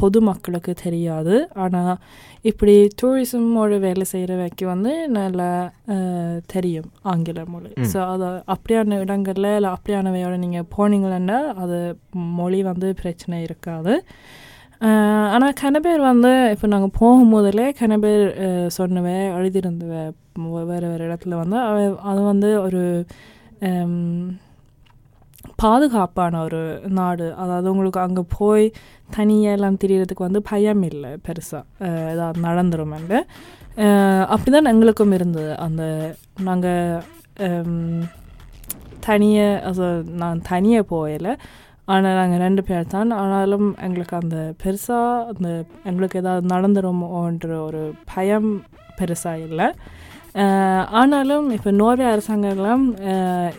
பொதுமக்களுக்கு 0.00 0.72
தெரியாது. 0.82 1.34
ஆனால் 1.56 1.94
இப்படி 2.44 2.74
டூரிசமோட 3.00 3.78
வேலை 3.80 4.04
செய்கிறவைக்கு 4.12 4.64
வந்து 4.66 4.92
நல்லா 5.16 5.48
தெரியும் 6.46 6.90
ஆங்கில 7.06 7.44
மொழி. 7.48 7.70
ஸோ 7.90 7.98
அது 8.12 8.26
அப்படியான 8.54 9.00
இடங்களில் 9.02 9.50
இல்லை 9.52 9.70
அப்படியானவையோட 9.74 10.36
நீங்கள் 10.44 10.70
போனீங்கன்னா 10.74 11.40
அது 11.62 11.78
மொழி 12.38 12.60
வந்து 12.68 12.90
பிரச்சனை 13.00 13.38
இருக்காது. 13.42 13.94
ஆனால் 15.32 15.58
கன 15.60 15.78
பேர் 15.80 16.02
வந்து 16.04 16.30
இப்போ 16.52 16.66
நாங்கள் 16.68 16.96
போகும்போதிலே 16.98 17.66
கன 17.78 17.98
பேர் 18.00 18.22
அஹ், 18.44 18.70
சொன்னவே 18.78 19.16
எழுதியிருந்தவ 19.34 19.94
வேறு 20.68 20.86
வேறு 20.88 21.08
இடத்துல 21.08 21.34
வந்து 21.40 21.58
அவ 21.64 21.76
அது 22.10 22.20
வந்து 22.28 22.50
ஒரு 22.62 22.82
பாதுகாப்பான 25.62 26.40
ஒரு 26.46 26.62
நாடு. 26.98 27.26
அதாவது 27.42 27.66
உங்களுக்கு 27.72 28.00
அங்கே 28.06 28.22
போய் 28.38 28.64
தனியாக 29.16 29.56
எல்லாம் 29.58 29.80
தெரியறதுக்கு 29.82 30.26
வந்து 30.28 30.42
பயம் 30.50 30.82
இல்லை 30.90 31.10
பெருசாக 31.26 31.88
ஏதாவது 32.12 32.44
நடந்துருமெண்டு 32.48 33.18
அப்படி 34.32 34.50
தான் 34.54 34.70
எங்களுக்கும் 34.72 35.14
இருந்தது. 35.18 35.52
அந்த 35.66 35.82
நாங்கள் 36.48 37.06
தனியாக 39.08 39.60
அது 39.68 39.86
நான் 40.22 40.44
தனியாக 40.52 40.90
போகலை. 40.92 41.32
ஆனால் 41.92 42.18
நாங்கள் 42.20 42.42
ரெண்டு 42.46 42.62
பேர் 42.66 42.92
தான். 42.94 43.10
ஆனாலும் 43.20 43.68
எங்களுக்கு 43.86 44.14
அந்த 44.22 44.38
பெருசாக 44.62 45.24
அந்த 45.32 45.48
எங்களுக்கு 45.90 46.20
ஏதாவது 46.22 46.44
நடந்துருமோன்ற 46.54 47.54
ஒரு 47.68 47.82
பயம் 48.12 48.50
பெருசாக 48.98 49.44
இல்லை. 49.48 49.68
ஆனாலும் 50.86 51.50
இப்போ 51.50 51.70
நோர்வே 51.70 52.04
அரசாங்கம்லாம் 52.04 52.84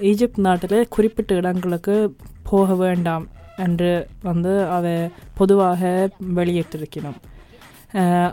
ஈஜிப்த் 0.02 0.40
நாட்டில் 0.40 0.88
குறிப்பிட்ட 0.90 1.34
இடங்களுக்கு 1.34 2.16
போக 2.44 2.76
வேண்டாம் 2.76 3.28
என்று 3.58 4.08
வந்து 4.22 4.66
அவை 4.66 5.10
பொதுவாக 5.34 6.10
வெளியிட்டிருக்கணும். 6.36 7.20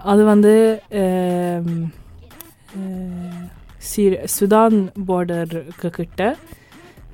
அது 0.05 0.25
வந்து 0.25 0.81
சீ- 3.97 4.27
சுதான் 4.41 4.89
பார்டருக்கு 5.09 5.89
கிட்ட 5.89 6.37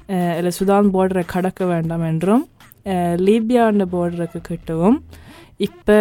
இல்லை 0.09 0.51
சுதான் 0.59 0.89
பார்டரை 0.93 1.23
கடக்க 1.27 1.65
வேண்டாம் 1.65 2.03
என்றும் 2.03 2.49
லீபியாண்ட 3.17 3.85
பார்டருக்கு 3.93 4.43
கிட்டவும் 4.49 4.99
இப்போ 5.61 5.97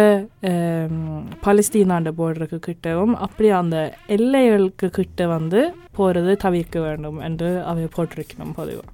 பலஸ்தீனாண்ட 1.42 2.10
போர்டருக்கு 2.10 2.58
கிட்டவும் 2.66 3.14
அப்படி 3.16 3.48
அந்த 3.50 3.76
எல்லைகளுக்கு 4.06 4.86
கிட்ட 4.90 5.26
வந்து 5.26 5.60
போகிறது 5.92 6.32
தவிர்க்க 6.36 6.78
வேண்டும் 6.80 7.18
என்று 7.20 7.50
அவை 7.62 7.84
போட்டிருக்கணும் 7.96 8.56
பொதுவாக 8.56 8.90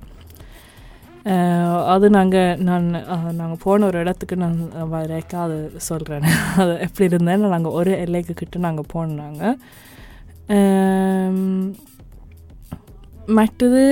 அது 1.87 2.07
நாங்கள் 2.11 2.61
நான் 2.61 2.87
நாங்கள் 3.37 3.62
போன 3.62 3.87
ஒரு 3.87 3.99
இடத்துக்கு 3.99 4.37
நான் 4.37 4.58
வரைக்கும் 4.89 5.43
அது 5.43 5.58
சொல்கிறேன் 5.80 6.26
அது 6.63 6.75
எப்படி 6.80 7.08
இருந்தேன்னு 7.11 7.52
நாங்கள் 7.52 7.73
ஒரு 7.73 7.93
எல்லைக்கு 7.99 8.35
கிட்ட 8.35 8.58
நாங்கள் 8.58 8.91
போனாங்க. 8.95 9.43
மற்றது 13.28 13.85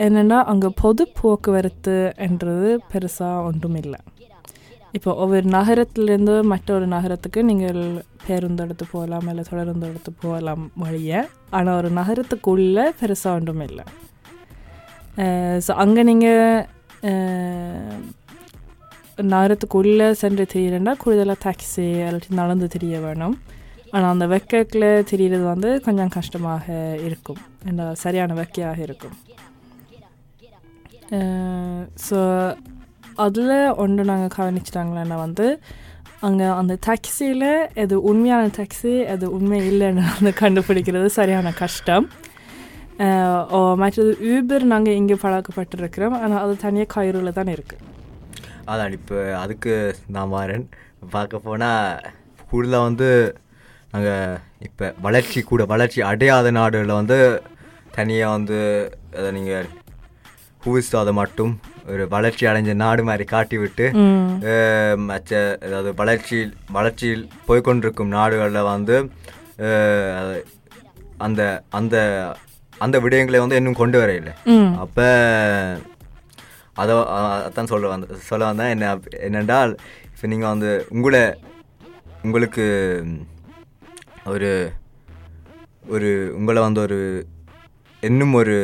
என்னென்னா 0.00 0.38
அங்கே 0.44 0.68
பொது 0.82 1.02
போக்குவரத்து 1.20 1.96
என்றது 2.16 2.68
பெருசாக 2.92 3.44
ஒன்றும் 3.44 3.78
இல்லை 3.82 4.00
இப்போ 4.96 5.10
ஒவ்வொரு 5.22 5.46
நகரத்திலேருந்து 5.56 6.34
மற்றொரு 6.52 6.86
நகரத்துக்கு 6.94 7.40
நீங்கள் 7.50 7.80
பேருந்து 8.26 8.62
எடுத்து 8.64 8.84
போகலாம் 8.92 9.26
இல்லை 9.30 9.44
தொடருந்து 9.50 9.88
எடுத்து 9.90 10.10
போகலாம் 10.24 10.64
வழியை. 10.82 11.20
ஆனால் 11.56 11.78
ஒரு 11.80 11.88
நகரத்துக்குள்ளே 12.00 12.84
பெருசாக 13.00 13.38
ஒன்றும் 13.38 13.64
இல்லை. 13.68 13.84
ஸோ 15.66 15.72
அங்கே 15.84 16.02
நீங்கள் 16.10 16.62
நகரத்துக்குள்ளே 19.34 20.06
சென்று 20.22 20.44
திரியறேன்னா 20.52 20.92
கூடுதலாக 21.02 21.38
டாக்ஸி 21.46 21.88
இல்லாட்டி 22.06 22.38
நடந்து 22.42 22.68
தெரிய 22.76 22.94
வேணும். 23.06 23.36
ஆனால் 23.94 24.12
அந்த 24.14 24.26
வெக்கைக்கில் 24.34 24.88
தெரிகிறது 25.10 25.44
வந்து 25.52 25.68
கொஞ்சம் 25.86 26.14
கஷ்டமாக 26.18 26.64
இருக்கும். 27.08 27.42
இந்த 27.70 27.82
சரியான 28.04 28.34
வெக்கையாக 28.40 28.80
இருக்கும். 28.86 29.16
ஸோ 32.06 32.18
அதில் 33.16 33.74
ஒன்று 33.76 34.04
நாங்கள் 34.04 34.34
கவனிச்சிட்டாங்களேன்னா 34.36 35.16
வந்து 35.16 35.46
அங்கே 36.20 36.44
அந்த 36.44 36.78
டாக்ஸியில் 36.86 37.48
எது 37.74 38.02
உண்மையான 38.02 38.44
டாக்ஸி 38.46 38.92
எது 39.04 39.26
உண்மை 39.30 39.58
இல்லைன்னு 39.70 40.04
வந்து 40.14 40.32
கண்டுபிடிக்கிறது 40.40 41.06
சரியான 41.06 41.52
கஷ்டம். 41.52 42.06
ஓ 43.50 43.58
மற்றது 43.74 44.12
ஊபர் 44.32 44.64
நாங்கள் 44.72 44.94
இங்கே 44.94 45.14
பழக்கப்பட்டிருக்கிறோம். 45.14 46.16
ஆனால் 46.22 46.42
அது 46.44 46.56
தனியாக 46.56 46.92
கயிறுல 46.94 47.32
தான் 47.32 47.52
இருக்குது 47.56 47.92
அதான் 48.66 48.92
இப்போ 48.92 49.16
அதுக்கு 49.34 49.94
நான் 50.06 50.34
வரேன். 50.36 50.66
பார்க்க 51.10 51.38
போனால் 51.38 52.00
கூடுதலாக 52.50 52.82
வந்து 52.82 53.10
நாங்கள் 53.92 54.38
இப்போ 54.58 54.94
வளர்ச்சி 55.00 55.40
கூட 55.42 55.64
வளர்ச்சி 55.64 56.00
அடையாத 56.02 56.50
நாடுகளில் 56.50 57.00
வந்து 57.00 57.18
தனியாக 57.90 58.32
வந்து 58.32 58.58
அதை 59.18 59.30
நீங்கள் 59.32 59.68
புவிஸ்து 60.62 61.12
மட்டும் 61.12 61.52
ஒரு 61.84 62.04
வளர்ச்சி 62.08 62.44
அடைஞ்ச 62.46 62.74
நாடு 62.74 63.02
மாதிரி 63.02 63.24
காட்டி 63.24 63.56
விட்டு 63.58 63.86
மற்ற 65.04 65.32
அதாவது 65.62 65.90
வளர்ச்சியில் 65.94 66.54
வளர்ச்சியில் 66.72 67.24
போய்கொண்டிருக்கும் 67.48 68.14
நாடுகளில் 68.14 68.68
வந்து 68.68 68.96
அந்த 71.18 71.42
அந்த 71.70 71.96
அந்த 72.80 72.96
விடயங்களை 73.00 73.38
வந்து 73.38 73.56
இன்னும் 73.56 73.74
கொண்டு 73.74 73.98
வரையில்லை 73.98 74.32
அப்போ 74.76 75.06
அதை 76.74 76.94
அதான் 77.44 77.64
சொல்ல 77.64 77.86
வந்த 77.88 78.16
சொல்ல 78.22 78.44
வந்தேன். 78.44 78.70
என்ன 78.70 78.86
என்னென்றால் 79.20 79.72
இப்போ 80.06 80.26
நீங்கள் 80.26 80.48
வந்து 80.48 80.70
உங்களை 80.90 81.20
உங்களுக்கு 82.22 82.64
ஒரு 84.26 84.50
ஒரு 85.88 86.10
உங்களை 86.34 86.60
வந்து 86.62 86.80
ஒரு 86.80 86.98
இன்னும் 88.02 88.34
ஒரு 88.34 88.56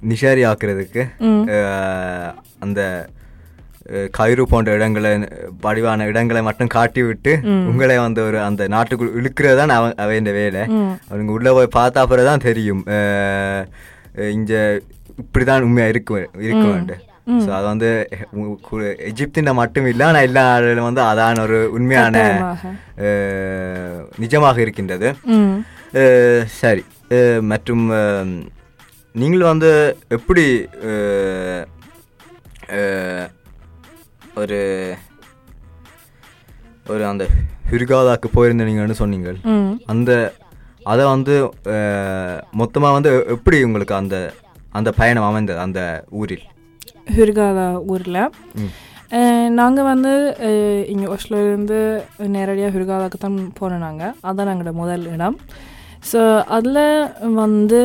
நிஷாரி 0.00 0.42
ஆக்குறதுக்கு 0.46 1.04
அந்த 2.58 3.08
கயிறு 4.10 4.46
போன்ற 4.46 4.74
இடங்களை 4.74 5.18
வடிவான 5.60 6.06
இடங்களை 6.06 6.42
மட்டும் 6.42 6.66
காட்டி 6.66 7.02
விட்டு 7.02 7.32
உங்களை 7.44 7.98
வந்து 7.98 8.22
ஒரு 8.22 8.40
அந்த 8.40 8.68
நாட்டுக்குள் 8.68 9.14
இழுக்கிறது 9.14 9.56
தான் 9.56 9.68
அவன் 9.68 9.94
அவன் 9.96 10.32
வேலை 10.32 10.62
அவங்க 11.10 11.30
உள்ளே 11.32 11.50
போய் 11.50 11.76
பார்த்தா 11.76 11.96
அப்புறம் 11.96 12.24
தான் 12.24 12.38
தெரியும் 12.38 12.84
இங்கே 14.30 14.80
இப்படி 15.18 15.44
தான் 15.44 15.62
உண்மையாக 15.62 15.88
இருக்க 15.88 16.28
இருக்க 16.40 16.66
வேண்டும் 16.66 17.04
ஸோ 17.26 17.50
அது 17.52 17.66
வந்து 17.66 18.08
எஜிப்தின் 19.02 19.52
மட்டும் 19.52 19.86
இல்லை 19.86 20.06
ஆனால் 20.06 20.22
எல்லா 20.22 20.42
நாடுகளும் 20.50 20.84
வந்து 20.84 21.02
அதான 21.02 21.40
ஒரு 21.40 21.70
உண்மையான 21.70 22.22
நிஜமாக 24.18 24.58
இருக்கின்றது. 24.58 25.08
சரி. 26.60 26.84
மற்றும் 27.42 27.84
நீங்கள் 29.20 29.50
வந்து 29.52 29.70
எப்படி 30.16 30.44
ஒரு 34.40 34.58
ஒரு 36.92 37.02
அந்த 37.12 37.24
ஹிர்காதாக்கு 37.70 38.28
போயிருந்தீங்கன்னு 38.34 39.00
சொன்னீங்க 39.02 39.30
அந்த 39.92 40.10
அதை 40.92 41.04
வந்து 41.14 41.34
மொத்தமாக 42.60 42.96
வந்து 42.96 43.10
எப்படி 43.34 43.56
உங்களுக்கு 43.68 43.94
அந்த 44.02 44.16
அந்த 44.78 44.90
பயணம் 45.00 45.26
அமைந்தது 45.28 45.60
அந்த 45.66 45.80
ஊரில்? 46.20 46.44
ஹிர்காதா 47.16 47.66
ஊரில். 47.92 48.20
நாங்கள் 49.58 49.88
வந்து 49.92 50.12
இங்கே 50.92 51.06
ஒஸ்லோலேருந்து 51.14 51.78
நேரடியாக 52.36 52.74
ஹிர்காதாக்கு 52.76 53.18
தான் 53.24 53.38
போனோம் 53.60 53.84
நாங்கள் 53.86 54.14
அதுதான் 54.28 54.52
எங்களோட 54.54 54.74
முதல் 54.82 55.04
இடம். 55.14 55.36
ஸோ 56.10 56.20
அதில் 56.56 56.84
வந்து 57.42 57.80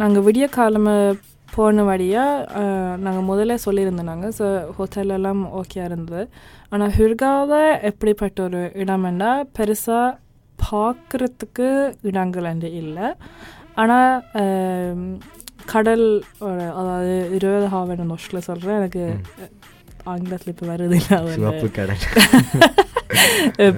நாங்கள் 0.00 0.24
விடிய 0.26 0.46
காலமை 0.56 0.96
போன 1.54 1.82
வழியாக 1.88 2.62
நாங்கள் 3.04 3.28
முதல்ல 3.30 3.54
சொல்லியிருந்தோம் 3.64 4.10
நாங்கள் 4.10 4.34
ஸோ 4.38 4.46
ஹோட்டலெல்லாம் 4.76 5.42
ஓகே 5.60 5.80
இருந்தது. 5.88 6.22
ஆனால் 6.72 6.94
ஹிர்காவில் 6.98 7.78
எப்படிப்பட்ட 7.90 8.38
ஒரு 8.48 8.60
இடம்னா 8.82 9.30
பெருசாக 9.58 10.18
பார்க்குறதுக்கு 10.58 11.68
இடங்கள் 12.10 12.50
என்று 12.52 12.70
இல்லை. 12.82 13.08
ஆனால் 13.82 14.12
கடல் 15.72 16.06
அதாவது 16.78 17.14
இருபது 17.36 17.66
ஹாவன் 17.74 18.10
நொஷ்டில் 18.12 18.46
சொல்கிறேன் 18.48 18.78
எனக்கு 18.80 19.04
ஆங்கிலத்தில் 20.06 20.54
இப்போ 20.54 20.66
வருது 20.66 21.02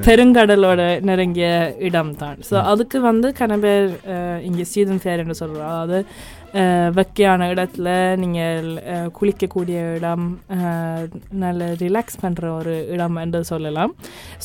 பெருங்கடலோட 0.06 1.00
நெருங்கிய 1.00 1.74
இடம் 1.78 2.16
தான் 2.16 2.37
ஸோ 2.50 2.62
அதுக்கு 2.62 3.00
வந்து 3.00 3.34
கன 3.38 3.58
பேர் 3.58 4.00
இங்கே 4.42 4.64
சீசன் 4.64 5.00
ஃபேர் 5.02 5.18
என்று 5.18 5.34
சொல்கிறோம் 5.34 5.74
அதாவது 5.74 6.06
வெக்கையான 6.98 7.46
இடத்துல 7.52 7.88
நீங்கள் 8.22 8.66
குளிக்கக்கூடிய 9.16 9.78
இடம் 9.96 10.26
நல்ல 11.44 11.68
ரிலாக்ஸ் 11.82 12.20
பண்ணுற 12.22 12.44
ஒரு 12.58 12.74
இடம் 12.94 13.16
என்று 13.22 13.40
சொல்லலாம். 13.52 13.92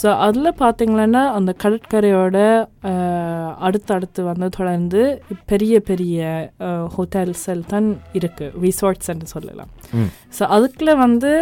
ஸோ 0.01 0.07
அதில் 0.27 0.59
பார்த்தீங்கன்னா 0.63 1.23
அந்த 1.37 1.51
கடற்கரையோட 1.63 2.37
அடுத்தடுத்து 3.67 4.21
வந்து 4.31 4.49
தொடர்ந்து 4.57 5.01
பெரிய 5.53 5.75
பெரிய 5.89 6.19
ஹோட்டல்ஸ் 6.95 7.45
தான் 7.73 7.89
இருக்குது 8.19 8.53
ரிசார்ட்ஸ் 8.65 9.11
என்று 9.13 9.27
சொல்லலாம். 9.35 9.71
ஸோ 10.37 10.43
அதுக்குள்ள 10.55 10.93
வந்து 11.05 11.33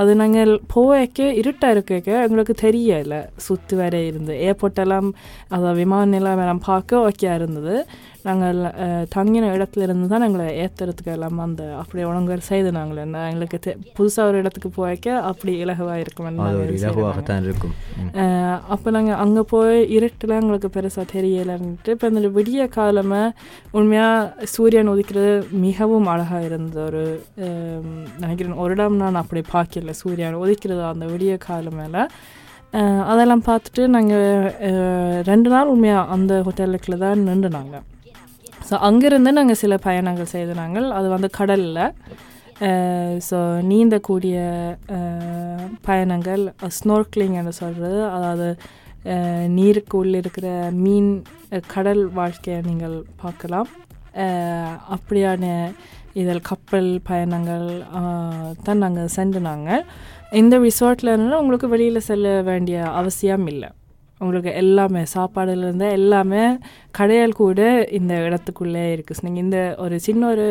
அது 0.00 0.12
நாங்கள் 0.22 0.52
போய்க்க 0.74 1.32
இருட்டாக 1.40 1.74
இருக்க 1.76 2.24
எங்களுக்கு 2.26 2.54
தெரியல. 2.66 3.16
சுற்றி 3.46 3.74
வர 3.82 3.94
இருந்து. 4.10 4.34
ஏர்போர்ட்டெல்லாம் 4.48 5.08
அதாவது 5.54 5.78
விமான 5.82 6.04
நிலையம் 6.16 6.66
பார்க்க 6.70 7.06
ஓகே 7.08 7.28
இருந்தது. 7.38 7.76
நாங்கள் 8.24 8.58
தங்கின 9.14 9.48
இடத்துல 9.56 9.82
இருந்து 9.82 10.06
தான் 10.08 10.20
எங்களை 10.20 10.46
ஏற்றுறதுக்கு 10.62 11.10
எல்லாம் 11.12 11.38
அந்த 11.38 11.74
அப்படி 11.76 12.04
ஒழுங்கு 12.04 12.40
செய்து 12.40 12.72
நாங்கள் 12.72 12.96
என்ன 12.96 13.30
எங்களுக்கு 13.30 13.58
தெ 13.58 13.72
புதுசாக 13.98 14.28
ஒரு 14.28 14.38
இடத்துக்கு 14.38 14.70
போய்க்க 14.76 15.16
அப்படி 15.22 15.52
இலகுவாக 15.64 15.98
இருக்கும். 15.98 16.28
இருக்கும். 17.44 17.74
அப்போ 18.68 18.90
நாங்கள் 18.90 19.14
அங்கே 19.14 19.40
போய் 19.40 19.90
இருட்டில் 19.90 20.30
எங்களுக்கு 20.30 20.68
பெருசாக 20.68 21.06
தெரியலைன்ட்டு 21.14 21.88
இப்போ 21.88 22.08
இந்த 22.08 22.28
விடிய 22.28 22.68
காலமாக 22.68 23.34
உண்மையாக 23.70 24.46
சூரியன் 24.46 24.88
உதிக்கிறது 24.88 25.32
மிகவும் 25.50 26.06
அழகாக 26.06 26.44
இருந்தது 26.44 26.84
ஒரு 26.84 27.02
நினைக்கிறேன் 28.18 28.56
ஒரு 28.56 28.72
இடம் 28.72 28.96
நான் 28.96 29.14
அப்படி 29.14 29.42
பார்க்கல 29.52 29.90
சூரியன் 30.02 30.34
உதிக்கிறது 30.34 30.84
அந்த 30.84 31.06
விடிய 31.06 31.36
காலம் 31.38 31.74
மேலே. 31.74 32.04
அதெல்லாம் 33.06 33.42
பார்த்துட்டு 33.46 33.82
நாங்கள் 33.86 34.46
ரெண்டு 35.22 35.50
நாள் 35.50 35.66
உண்மையாக 35.66 36.10
அந்த 36.14 36.42
ஹோட்டலுக்குள்ள 36.46 36.98
தான் 36.98 37.18
நின்று 37.18 37.48
நாங்கள் 37.48 37.84
ஸோ 38.68 38.74
அங்கேருந்து 38.88 39.30
நாங்கள் 39.38 39.60
சில 39.62 39.74
பயணங்கள் 39.86 40.32
செய்து 40.34 40.52
நாங்கள் 40.62 40.86
அது 40.98 41.08
வந்து 41.14 41.28
கடலில். 41.38 41.82
ஸோ 43.28 43.38
நீந்தக்கூடிய 43.70 44.36
பயணங்கள் 45.88 46.42
ஸ்னோர்க்லிங் 46.78 47.36
என்று 47.40 47.52
சொல்கிறது 47.62 48.00
அதாவது 48.16 48.48
நீருக்குள்ளே 49.56 50.18
இருக்கிற 50.22 50.48
மீன் 50.84 51.10
கடல் 51.74 52.04
வாழ்க்கையை 52.20 52.60
நீங்கள் 52.68 52.96
பார்க்கலாம். 53.22 53.70
அப்படியான 54.96 55.44
இதில் 56.20 56.46
கப்பல் 56.50 56.90
பயணங்கள் 57.08 57.68
தான் 58.66 58.82
நாங்கள் 58.84 59.14
சென்று 59.18 59.40
நாங்கள். 59.50 59.82
இந்த 60.40 60.54
ரிசார்ட்லன்னா 60.68 61.40
உங்களுக்கு 61.42 61.68
வெளியில் 61.74 62.06
செல்ல 62.10 62.28
வேண்டிய 62.50 62.78
அவசியம் 63.00 63.46
இல்லை. 63.52 63.70
உங்களுக்கு 64.24 64.52
எல்லாமே 64.62 65.02
சாப்பாடுலேருந்து 65.14 65.88
எல்லாமே 65.98 66.42
கடையால் 66.98 67.38
கூட 67.42 67.60
இந்த 67.98 68.14
இடத்துக்குள்ளே 68.26 68.84
இருக்குது. 68.94 69.22
நீங்கள் 69.26 69.44
இந்த 69.46 69.58
ஒரு 69.84 69.96
சின்ன 70.06 70.22
ஒரு 70.34 70.46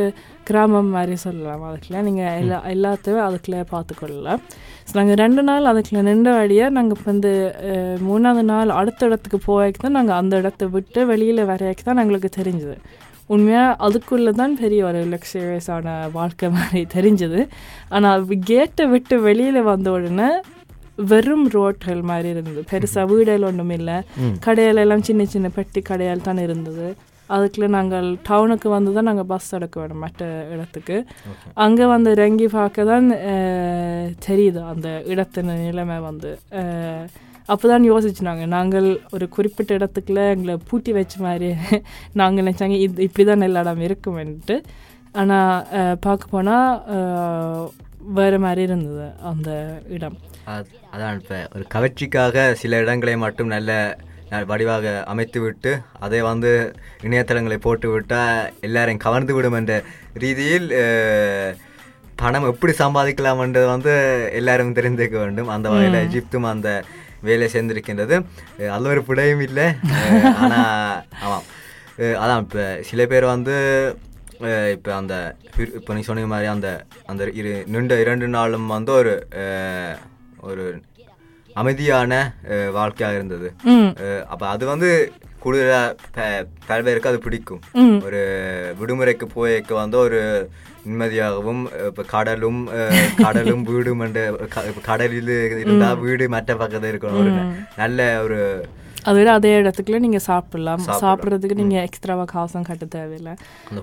கிராமம் 0.50 0.92
மாதிரி 0.96 1.16
சொல்லலாம் 1.26 1.64
அதுக்குள்ள. 1.70 2.02
நீங்கள் 2.08 2.36
எல்லா 2.42 2.58
எல்லாத்தையும் 2.74 3.26
அதுக்குள்ளே 3.28 3.62
பார்த்துக்கொள்ளலாம். 3.74 4.42
ஸோ 4.88 4.94
நாங்கள் 5.00 5.20
ரெண்டு 5.24 5.42
நாள் 5.50 5.70
அதுக்குள்ள 5.72 6.02
நின்ற 6.10 6.32
வழியாக 6.40 6.76
நாங்கள் 6.78 6.98
இப்போ 6.98 7.10
வந்து 7.14 7.32
மூணாவது 8.10 8.44
நாள் 8.52 8.78
அடுத்த 8.80 9.08
இடத்துக்கு 9.10 9.40
போய்க்கு 9.50 9.82
தான் 9.86 9.98
நாங்கள் 10.00 10.20
அந்த 10.22 10.34
இடத்த 10.44 10.66
விட்டு 10.76 11.02
வெளியில் 11.12 11.50
வரைக்கு 11.52 11.86
தான் 11.90 12.02
எங்களுக்கு 12.04 12.32
தெரிஞ்சுது. 12.40 12.78
உண்மையாக 13.34 13.78
அதுக்குள்ளே 13.86 14.32
தான் 14.40 14.56
பெரிய 14.62 14.82
ஒரு 14.90 15.02
லக்ஸரியஸான 15.12 15.94
வாழ்க்கை 16.18 16.48
மாதிரி 16.58 16.82
தெரிஞ்சுது. 16.96 17.42
ஆனால் 17.96 18.26
கேட்டை 18.50 18.86
விட்டு 18.94 19.16
வெளியில் 19.28 19.68
வந்த 19.72 19.88
உடனே 19.98 20.30
வெறும் 20.98 21.48
ரோட்கள் 21.56 22.02
மாதிரி 22.12 22.30
இருந்தது. 22.34 22.62
பெருசாக 22.72 23.10
வீடுகள் 23.12 23.48
ஒன்றும் 23.50 23.74
இல்லை. 23.78 23.98
கடையில 24.46 24.84
எல்லாம் 24.86 25.08
சின்ன 25.10 25.26
சின்ன 25.34 25.48
பெட்டி 25.58 25.82
கடையால் 25.90 26.28
தான் 26.28 26.42
இருந்தது. 26.46 26.88
அதுக்குள்ள 27.34 27.68
நாங்கள் 27.76 28.08
டவுனுக்கு 28.28 28.68
வந்து 28.76 28.92
தான் 28.96 29.08
நாங்கள் 29.10 29.28
பஸ் 29.32 29.52
எடுக்க 29.58 29.76
வேணும் 29.82 30.02
மற்ற 30.06 30.26
இடத்துக்கு. 30.54 30.98
அங்கே 31.66 31.86
வந்து 31.94 32.10
இறங்கி 32.16 32.48
பார்க்க 32.56 32.86
தான் 32.94 33.08
தெரியுது 34.28 34.62
அந்த 34.72 34.90
இடத்தின் 35.14 35.54
நிலைமை 35.68 35.98
வந்து. 36.10 36.32
அப்போ 37.54 37.66
தான் 37.72 37.88
யோசிச்சுனாங்க. 37.92 38.44
நாங்கள் 38.56 38.90
ஒரு 39.16 39.26
குறிப்பிட்ட 39.36 39.72
இடத்துக்குள்ள 39.80 40.22
எங்களை 40.34 40.56
பூட்டி 40.70 40.92
வச்ச 40.98 41.16
மாதிரி 41.28 41.50
நாங்கள் 42.22 42.42
நினச்சாங்க 42.44 42.78
இது 42.86 43.08
இப்படி 43.08 43.26
தான் 43.32 43.48
எல்லா 43.48 43.64
இடம் 43.66 43.86
இருக்குமென்ட்டு. 43.88 44.58
ஆனால் 45.22 45.98
பார்க்க 46.06 46.34
போனால் 46.36 46.70
வேறு 48.06 48.40
மாதிரி 48.40 48.62
இருந்தது 48.62 49.12
அந்த 49.24 49.82
இடம். 49.88 50.18
அது- 50.48 50.96
அதான் 50.96 51.14
இப்போ 51.14 51.50
ஒரு 51.56 51.68
கவர்ச்சிக்காக 51.74 52.54
சில 52.54 52.78
இடங்களை 52.78 53.18
மட்டும் 53.18 53.48
நல்ல 53.48 53.98
வடிவாக 54.48 55.04
அமைத்து 55.04 55.42
விட்டு 55.42 55.82
அதை 56.00 56.22
வந்து 56.22 56.76
இணையதளங்களை 57.04 57.56
போட்டு 57.56 57.90
விட்டால் 57.90 58.54
எல்லாரையும் 58.62 59.00
கவர்ந்து 59.00 59.34
விடும் 59.34 59.54
என்ற 59.54 59.84
ரீதியில் 60.14 60.70
பணம் 62.16 62.46
எப்படி 62.46 62.74
சம்பாதிக்கலாம்ன்றது 62.74 63.66
வந்து 63.66 64.30
எல்லாரும் 64.34 64.74
தெரிந்துக்க 64.74 65.10
வேண்டும். 65.10 65.48
அந்த 65.48 65.70
வகையில் 65.70 66.08
எஜிப்தும் 66.08 66.50
அந்த 66.50 66.84
வேலை 67.22 67.50
சேர்ந்திருக்கின்றது. 67.54 68.26
அது 68.70 68.84
ஒரு 68.84 69.04
பிழையும் 69.04 69.40
இல்லை. 69.40 69.66
ஆனால் 70.36 71.06
ஆமாம். 71.22 71.44
அதான் 71.98 72.40
இப்போ 72.40 72.78
சில 72.82 73.06
பேர் 73.06 73.26
வந்து 73.26 73.98
இப்போ 74.76 74.92
அந்த 75.02 75.16
இப்போ 75.80 75.92
நீ 75.96 76.02
சொன்ன 76.08 76.26
மாதிரி 76.34 76.48
அந்த 76.54 76.70
அந்த 77.12 77.24
இரு 77.40 77.52
நின்ற 77.74 77.96
இரண்டு 78.04 78.28
நாளும் 78.38 78.74
வந்து 78.78 78.92
ஒரு 79.02 79.14
ஒரு 80.50 80.66
அமைதியான 81.62 82.12
வாழ்க்கையாக 82.78 83.18
இருந்தது. 83.20 83.48
அப்ப 84.34 84.44
அது 84.54 84.64
வந்து 84.74 84.90
கூடுதலாக 85.44 86.28
பல 86.68 86.78
பேருக்கு 86.86 87.12
அது 87.12 87.20
பிடிக்கும். 87.26 87.64
ஒரு 88.08 88.22
விடுமுறைக்கு 88.80 89.26
போய்க்க 89.36 89.74
வந்து 89.82 89.98
ஒரு 90.06 90.22
நிம்மதியாகவும் 90.86 91.64
இப்ப 91.90 92.06
கடலும் 92.14 92.62
கடலும் 93.26 93.66
வீடும் 93.70 94.06
கடலில் 94.90 95.34
இருந்தா 95.64 95.90
வீடு 96.06 96.26
மற்ற 96.36 96.56
பக்கத்தில் 96.62 96.92
இருக்கணும். 96.94 97.22
ஒரு 97.24 97.34
நல்ல 97.82 98.08
ஒரு 98.26 98.40
அது 99.04 99.18
விட 99.18 99.32
அதே 99.32 99.62
இடத்துக்குள்ள 99.62 100.00
நீங்க 100.00 100.20
சாப்பிடலாம். 100.24 100.82
சாப்பிட்றதுக்கு 101.02 101.54
நீங்க 101.54 101.82
எக்ஸ்ட்ராவா 101.82 102.24
காசும் 102.26 102.64
கட்ட 102.64 102.86
தேவையில்லை. 102.92 103.34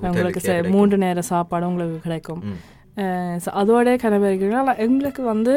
உங்களுக்கு. 0.05 0.41
மூன்று 0.71 0.99
நேர 0.99 1.21
சாப்பாடு 1.23 1.67
உங்களுக்கு 1.67 2.01
கிடைக்கும். 2.01 2.43
ம். 2.45 2.59
அஹ் 2.97 3.37
so 3.37 3.51
அதோட 3.55 3.97
கனவு 3.97 4.31
எங்களுக்கு 4.79 5.23
வந்து 5.25 5.55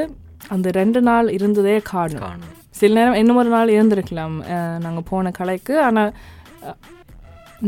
அந்த 0.48 0.72
ரெண்டு 0.72 1.02
நாள் 1.02 1.30
இருந்ததே 1.30 1.80
காணும். 1.86 2.24
சில 2.72 2.94
நேரம் 2.94 3.14
இன்னும் 3.14 3.36
ஒரு 3.36 3.50
நாள் 3.50 3.68
இருந்திருக்கலாம். 3.70 4.36
அஹ் 4.50 4.80
நாங்க 4.80 5.02
போன 5.02 5.32
கலைக்கு 5.32 5.82
ஆனா 5.82 6.04
அஹ், 6.64 6.78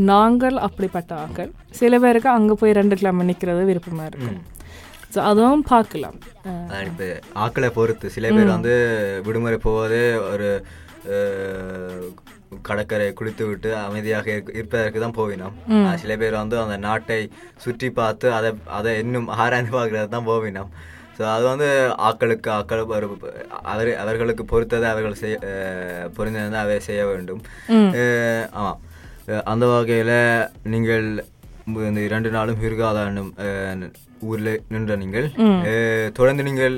நாங்கள் 0.06 0.56
அப்படிப்பட்ட 0.58 1.14
ஆட்கள். 1.14 1.50
சில 1.70 1.98
பேருக்கு 1.98 2.28
அங்க 2.28 2.54
போய் 2.54 2.72
ரெண்டு 2.72 2.96
கிழமை 2.96 3.26
நிக்கிறது 3.28 3.62
விருப்பமா 3.64 4.04
இருக்கும். 4.06 4.38
ஸோ 5.14 5.18
அதுவும் 5.22 5.62
பார்க்கலாம். 5.64 6.16
இப்போ 6.86 7.06
ஆக்களை 7.40 7.68
பொறுத்து 7.70 8.10
சில 8.10 8.28
பேர் 8.30 8.46
வந்து 8.48 8.72
விடுமுறை 9.24 9.58
போவது 9.58 10.00
ஒரு 10.32 10.48
கடற்கரை 12.66 13.06
குளித்து 13.18 13.44
விட்டு 13.48 13.70
அமைதியாக 13.86 14.26
இருப்பதற்கு 14.58 14.98
தான் 15.04 15.16
போவினோம். 15.18 15.54
சில 16.02 16.12
பேர் 16.20 16.40
வந்து 16.42 16.56
அந்த 16.64 16.76
நாட்டை 16.86 17.18
சுற்றி 17.64 17.88
பார்த்து 18.00 18.26
அதை 18.38 18.50
அதை 18.78 18.92
இன்னும் 19.04 19.28
ஆராய்ந்து 19.42 19.72
பார்க்கறது 19.76 20.14
தான் 20.14 20.28
போவினோம். 20.30 20.70
ஸோ 21.16 21.22
அது 21.34 21.44
வந்து 21.50 21.68
ஆக்களுக்கு 22.08 22.48
ஆக்கள் 22.56 22.82
அவர் 23.72 23.90
அவர்களுக்கு 24.02 24.44
பொறுத்ததை 24.52 24.88
அவர்கள் 24.94 25.20
செய்ய 25.22 25.36
பொருந்ததை 26.16 26.58
அவை 26.64 26.76
செய்ய 26.88 27.04
வேண்டும். 27.12 27.40
ஆமாம் 28.58 28.80
அந்த 29.52 29.64
வகையில் 29.74 30.18
நீங்கள் 30.74 31.06
இந்த 31.88 32.00
இரண்டு 32.08 32.30
நாளும் 32.36 32.60
ஹிர்காதானும் 32.64 33.32
ஊரில் 34.28 34.52
நின்ற 34.74 34.92
நீங்கள் 35.04 35.26
தொடர்ந்து 36.18 36.42
நீங்கள் 36.48 36.76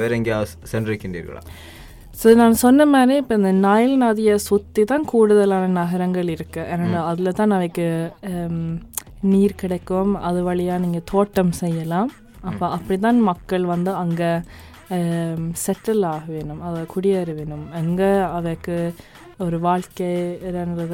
வேற 0.00 0.10
எங்கேயாவது 0.18 0.50
சென்றிருக்கின்றீர்களா? 0.72 1.42
ஸோ 2.20 2.28
நான் 2.40 2.60
சொன்ன 2.64 2.84
மாதிரி 2.92 3.14
இப்போ 3.22 3.34
இந்த 3.40 3.50
நைல் 3.66 3.94
நதியை 4.04 4.34
சுற்றி 4.48 4.82
தான் 4.92 5.04
கூடுதலான 5.10 5.64
நகரங்கள் 5.80 6.28
இருக்கு. 6.34 6.62
ஏன்னா 6.74 7.00
அதில் 7.10 7.36
தான் 7.40 7.54
அவைக்கு 7.56 7.86
ஹம், 8.30 8.70
நீர் 9.32 9.60
கிடைக்கும். 9.62 10.12
அது 10.28 10.38
வழியாக 10.48 10.82
நீங்கள் 10.84 11.08
தோட்டம் 11.12 11.52
செய்யலாம். 11.62 12.10
அப்போ 12.48 12.64
அப்படி 12.76 12.96
தான் 13.04 13.20
மக்கள் 13.30 13.64
வந்து 13.74 13.92
அங்கே 14.02 14.30
செட்டில் 15.64 16.04
ஆக 16.14 16.24
வேணும் 16.34 16.60
அதை 16.66 16.80
குடியேற 16.92 17.30
வேணும் 17.38 17.64
அங்கே 17.80 18.10
அவைக்கு 18.36 18.76
ஒரு 19.44 19.56
வாழ்க்கை 19.66 20.10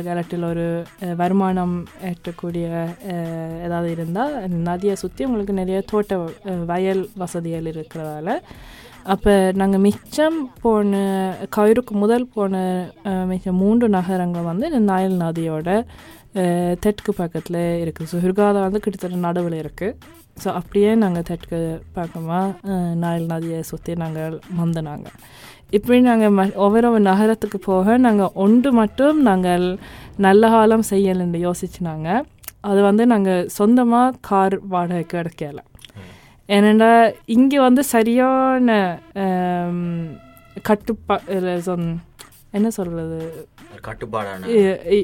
கலட்டில் 0.09 0.47
ஒரு 0.51 0.65
வருமானம் 1.21 1.75
ஏற்றக்கூடிய 2.11 2.67
ஏதாவது 3.67 3.89
இருந்தால் 3.97 4.33
நதியை 4.69 4.95
சுற்றி 5.03 5.27
உங்களுக்கு 5.29 5.61
நிறைய 5.61 5.81
தோட்ட 5.93 6.17
வயல் 6.73 7.03
வசதிகள் 7.23 7.69
இருக்கிறதால 7.73 8.39
அப்போ 9.05 9.53
நாங்கள் 9.61 9.83
மிச்சம் 9.85 10.39
போன 10.63 10.99
கயிறுக்கு 11.57 11.95
முதல் 12.03 12.27
போன 12.35 12.57
மிச்சம் 13.31 13.61
மூன்று 13.63 13.87
நகரங்கள் 13.89 14.51
வந்து 14.51 14.67
இந்த 14.71 14.83
நாயல் 14.91 15.17
நதியோட 15.23 15.69
தெற்கு 16.85 17.13
பக்கத்தில் 17.21 17.63
இருக்குது 17.83 18.09
ஸோ 18.11 18.19
ஹுர்காதா 18.25 18.61
வந்து 18.67 18.83
கிட்டத்தட்ட 18.85 19.17
நடுவில் 19.27 19.57
இருக்குது 19.63 19.97
ஸோ 20.43 20.49
அப்படியே 20.59 20.91
நாங்கள் 21.03 21.27
தெற்கு 21.31 21.59
பக்கமாக 21.99 22.77
நாயல் 23.03 23.27
நதியை 23.33 23.59
சுற்றி 23.71 23.95
நாங்கள் 24.03 24.39
வந்தனாங்க. 24.61 25.09
இப்படி 25.77 25.99
நாங்கள் 26.01 26.33
ம 26.39 26.47
ஒவ்வொரு 26.67 26.89
நகரத்துக்கு 27.11 27.59
போக 27.59 27.97
நாங்கள் 28.07 28.33
ஒன்று 28.45 28.73
மட்டும் 28.81 29.19
நாங்கள் 29.29 29.67
நல்ல 30.27 30.49
காலம் 30.55 30.89
செய்யலைன்னு 30.93 31.41
யோசிச்சுனாங்க. 31.49 32.09
அது 32.71 32.81
வந்து 32.89 33.07
நாங்கள் 33.07 33.47
சொந்தமாக 33.59 34.17
கார் 34.31 34.57
வாடகைக்கு 34.75 35.17
எடுக்கல. 35.23 35.61
ஏன்னா 36.53 37.15
இங்கே 37.25 37.61
வந்து 37.61 37.85
சரியான 37.85 38.99
கட்டுப்பா 40.63 41.21
இல்ல, 41.29 41.57
சொன்- 41.57 41.97
என்ன 42.51 42.71
சொல்கிறது 42.71 43.47
கட்டுப்பாடான. 43.81 44.47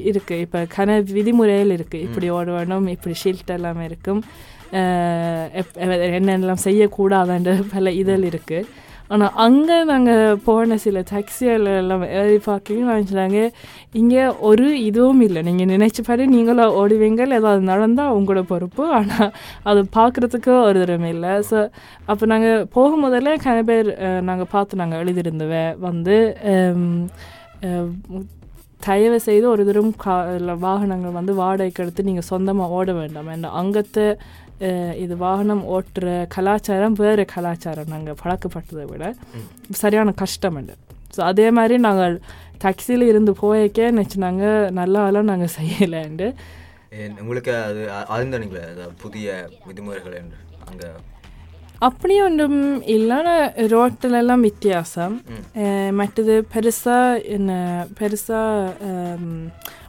இருக்கு. 0.03 0.39
இப்போ 0.39 0.67
கன 0.77 1.11
விதிமுறைகள் 1.11 1.69
இருக்கு. 1.69 1.99
இப்படி 1.99 2.29
ஓட 2.29 2.51
வேணும் 2.51 2.87
இப்படி 2.87 3.15
ஷீல்ட் 3.23 3.45
எல்லாமே 3.45 3.85
இருக்கும். 3.85 4.23
அஹ், 4.71 5.61
எப்- 5.61 5.77
எ- 5.77 6.19
என்னெல்லாம் 6.19 6.57
செய்யக்கூடாதுன்ற 6.63 7.63
பல 7.73 7.91
இதழ் 7.91 8.23
இருக்கு. 8.23 8.67
ஆனால் 9.13 9.35
அங்கே 9.45 9.77
நாங்கள் 9.89 10.39
போன 10.47 10.77
சில 10.83 11.03
டாக்ஸிகள் 11.11 11.65
எல்லாம் 11.81 12.03
ஏறி 12.19 12.37
பார்க்க 12.47 12.75
நினச்சினாங்க 12.89 13.39
இங்கே 13.99 14.23
ஒரு 14.49 14.65
இதுவும் 14.89 15.21
இல்லை. 15.27 15.41
நீங்கள் 15.47 15.71
நினைச்சபடி 15.75 16.25
நீங்களும் 16.35 16.75
ஓடுவீங்க. 16.81 17.21
ஏதாவது 17.39 17.63
நடந்தால் 17.71 18.15
உங்களோட 18.17 18.43
பொறுப்பு. 18.51 18.83
ஆனால் 18.97 19.31
அது 19.69 19.81
பார்க்குறதுக்கு 19.97 20.51
ஒரு 20.67 20.77
தடவை 20.83 21.09
இல்லை. 21.15 21.33
ஸோ 21.49 21.59
அப்போ 22.11 22.25
நாங்கள் 22.33 22.67
போகும் 22.75 23.05
முதல்ல 23.07 23.37
கன 23.47 23.63
பேர் 23.69 23.89
நாங்கள் 24.29 24.51
பார்த்து 24.55 24.81
நாங்கள் 24.83 25.01
எழுதியிருந்தவ 25.03 25.55
வந்து 25.87 26.17
தயவு 28.87 29.17
செய்து 29.25 29.45
ஒரு 29.53 29.63
தரம் 29.67 29.89
கா 30.03 30.13
இல்லை 30.37 30.53
வாகனங்கள் 30.65 31.17
வந்து 31.17 31.33
வாடகைக்கு 31.39 31.81
எடுத்து 31.83 32.05
நீங்கள் 32.09 32.27
சொந்தமாக 32.29 32.75
ஓட 32.77 32.91
வேண்டாம். 32.99 33.29
ஏன்னா 33.33 33.49
அங்கத்தை 33.61 34.05
இது 35.01 35.13
வாகனம் 35.19 35.63
ஓட்டுற 35.69 36.05
கலாச்சாரம் 36.33 36.95
வேறு 36.99 37.25
கலாச்சாரம் 37.29 37.91
நாங்கள் 37.91 38.19
பழக்கப்பட்டதை 38.21 38.85
விட 38.87 39.03
சரியான 39.77 40.13
கஷ்டம் 40.17 40.57
இல்லை 40.57 40.75
ஸோ 41.13 41.21
அதே 41.27 41.47
மாதிரி 41.51 41.77
நாங்கள் 41.79 42.15
டாக்ஸியில் 42.63 43.05
இருந்து 43.07 43.33
போயக்கே 43.41 43.85
நினச்சினாங்க 43.91 44.43
நல்ல 44.73 44.95
ஆளும் 45.01 45.29
நாங்கள் 45.29 45.53
செய்யலைன்ட்டு 45.55 46.27
ஏன் 46.97 47.15
உங்களுக்கு 47.21 47.53
அது 47.63 47.81
அறிந்தனீங்களே 48.13 48.63
புதிய 49.01 49.27
விதிமுறைகள் 49.65 50.15
என்று 50.15 50.37
அங்கே? 50.67 50.89
அப்படி 51.81 52.15
ஒன்றும் 52.21 52.57
இல்லைன்னா 52.93 53.35
ரோட்டில் 53.69 54.17
எல்லாம் 54.17 54.41
வித்தியாசம் 54.41 55.15
மற்றது 55.93 56.33
பெருசாக 56.53 57.21
என்ன 57.29 57.51
பெருசாக 57.99 59.29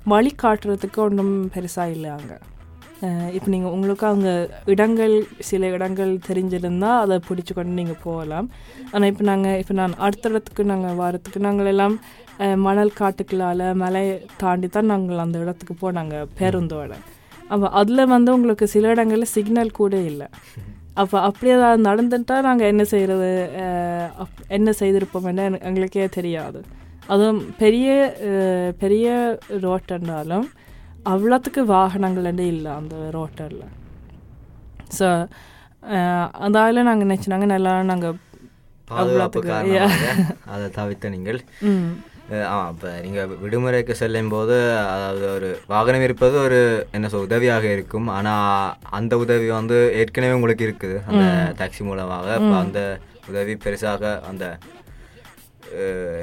வழி 0.07 0.33
காட்டுறதுக்கு 0.43 1.01
ஒன்றும் 1.03 1.35
பெருசாக 1.55 1.95
இல்லை 1.97 2.11
அங்கே. 2.11 2.37
இப்போ 3.37 3.49
நீங்கள் 3.53 3.73
உங்களுக்கு 3.77 4.05
அவங்க 4.09 4.31
இடங்கள் 4.73 5.15
சில 5.49 5.69
இடங்கள் 5.77 6.13
தெரிஞ்சிருந்தால் 6.29 6.99
அதை 7.05 7.17
பிடிச்சி 7.29 7.53
கொண்டு 7.59 7.79
நீங்கள் 7.81 8.03
போகலாம். 8.07 8.49
ஆனால் 8.93 9.09
இப்போ 9.13 9.25
நாங்கள் 9.31 9.59
இப்போ 9.63 9.75
நான் 9.81 9.95
அடுத்த 10.07 10.33
இடத்துக்கு 10.33 10.65
நாங்கள் 10.73 10.99
வரத்துக்கு 11.05 11.41
நாங்கள் 11.47 11.71
எல்லாம் 11.73 11.95
மணல் 12.67 12.99
காட்டுக்களால் 13.01 13.65
மலை 13.85 14.05
தாண்டி 14.43 14.69
தான் 14.69 14.91
நாங்கள் 14.93 15.23
அந்த 15.25 15.39
இடத்துக்கு 15.45 15.77
போனாங்க 15.83 16.15
பேருந்தோட. 16.41 16.93
அப்போ 17.53 17.67
அதில் 17.81 18.11
வந்து 18.15 18.31
உங்களுக்கு 18.37 18.67
சில 18.75 18.91
இடங்களில் 18.95 19.33
சிக்னல் 19.37 19.79
கூட 19.81 19.95
இல்லை. 20.11 20.29
அப்போ 21.01 21.17
அப்படி 21.29 21.51
ஏதாவது 21.57 21.83
நடந்துட்டா 21.89 22.37
நாங்கள் 22.49 22.71
என்ன 22.73 22.85
செய்கிறது 22.93 23.31
என்ன 24.57 24.71
செய்திருப்போம்னு 24.81 25.47
எனக்கு- 25.49 25.67
எங்களுக்கே 25.71 26.07
தெரியாது. 26.19 26.61
அதுவும் 27.13 27.41
பெரிய 27.63 27.89
பெரிய 28.83 29.07
ரோட்டுன்றாலும் 29.67 30.47
அவ்வளோத்துக்கு 31.13 31.63
வாகனங்கள் 31.77 32.29
வந்து 32.31 32.47
இல்லை 32.55 32.73
அந்த 32.81 32.97
ரோட்டில் 33.17 33.61
ஸோ 34.99 35.09
அதால 36.47 36.83
நாங்கள் 36.89 37.09
நினச்சினாங்க 37.11 37.47
நல்லா 37.55 37.73
நாங்கள் 37.91 38.17
பாதுகாப்பு 38.93 39.41
அதை 40.53 40.67
தவிர்த்த 40.79 41.11
நீங்கள். 41.17 41.39
ஆ 42.51 42.57
இப்போ 42.73 42.89
நீங்கள் 43.05 43.31
விடுமுறைக்கு 43.43 43.95
செல்லும் 44.01 44.33
போது 44.35 44.57
அதாவது 44.95 45.25
ஒரு 45.37 45.49
வாகனம் 45.73 46.05
இருப்பது 46.07 46.37
ஒரு 46.47 46.59
என்ன 46.97 47.09
சொல் 47.13 47.27
உதவியாக 47.29 47.67
இருக்கும். 47.77 48.09
ஆனால் 48.17 48.75
அந்த 48.99 49.13
உதவி 49.25 49.49
வந்து 49.59 49.79
ஏற்கனவே 50.01 50.37
உங்களுக்கு 50.39 50.67
இருக்குது. 50.69 50.99
அந்த 51.09 51.25
டாக்ஸி 51.61 51.85
மூலமாக. 51.89 52.29
இப்போ 52.41 52.57
அந்த 52.65 52.83
உதவி 53.31 53.55
பெருசாக 53.65 54.13
அந்த 54.31 54.45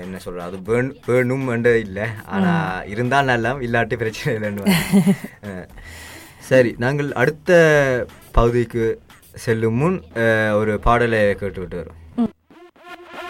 என்ன 0.04 0.18
சொல்கிறது 0.18 0.48
அது 0.50 0.58
வேண் 0.70 0.90
வேணும் 1.06 1.48
என்று 1.48 1.72
இல்லை. 1.80 2.06
ஆனால் 2.26 2.88
இருந்தால் 2.94 3.30
நல்லா 3.32 3.52
இல்லாட்டி 3.68 3.96
பிரச்சனை 3.98 4.34
இல்லைன்னு 4.38 4.76
சரி 6.50 6.72
நாங்கள் 6.78 7.10
அடுத்த 7.22 7.52
பகுதிக்கு 8.32 8.84
செல்லும் 9.46 9.80
முன் 9.82 9.98
ஒரு 10.60 10.74
பாடலை 10.80 11.22
கேட்டுவிட்டு 11.36 11.80
வரோம் 11.82 12.02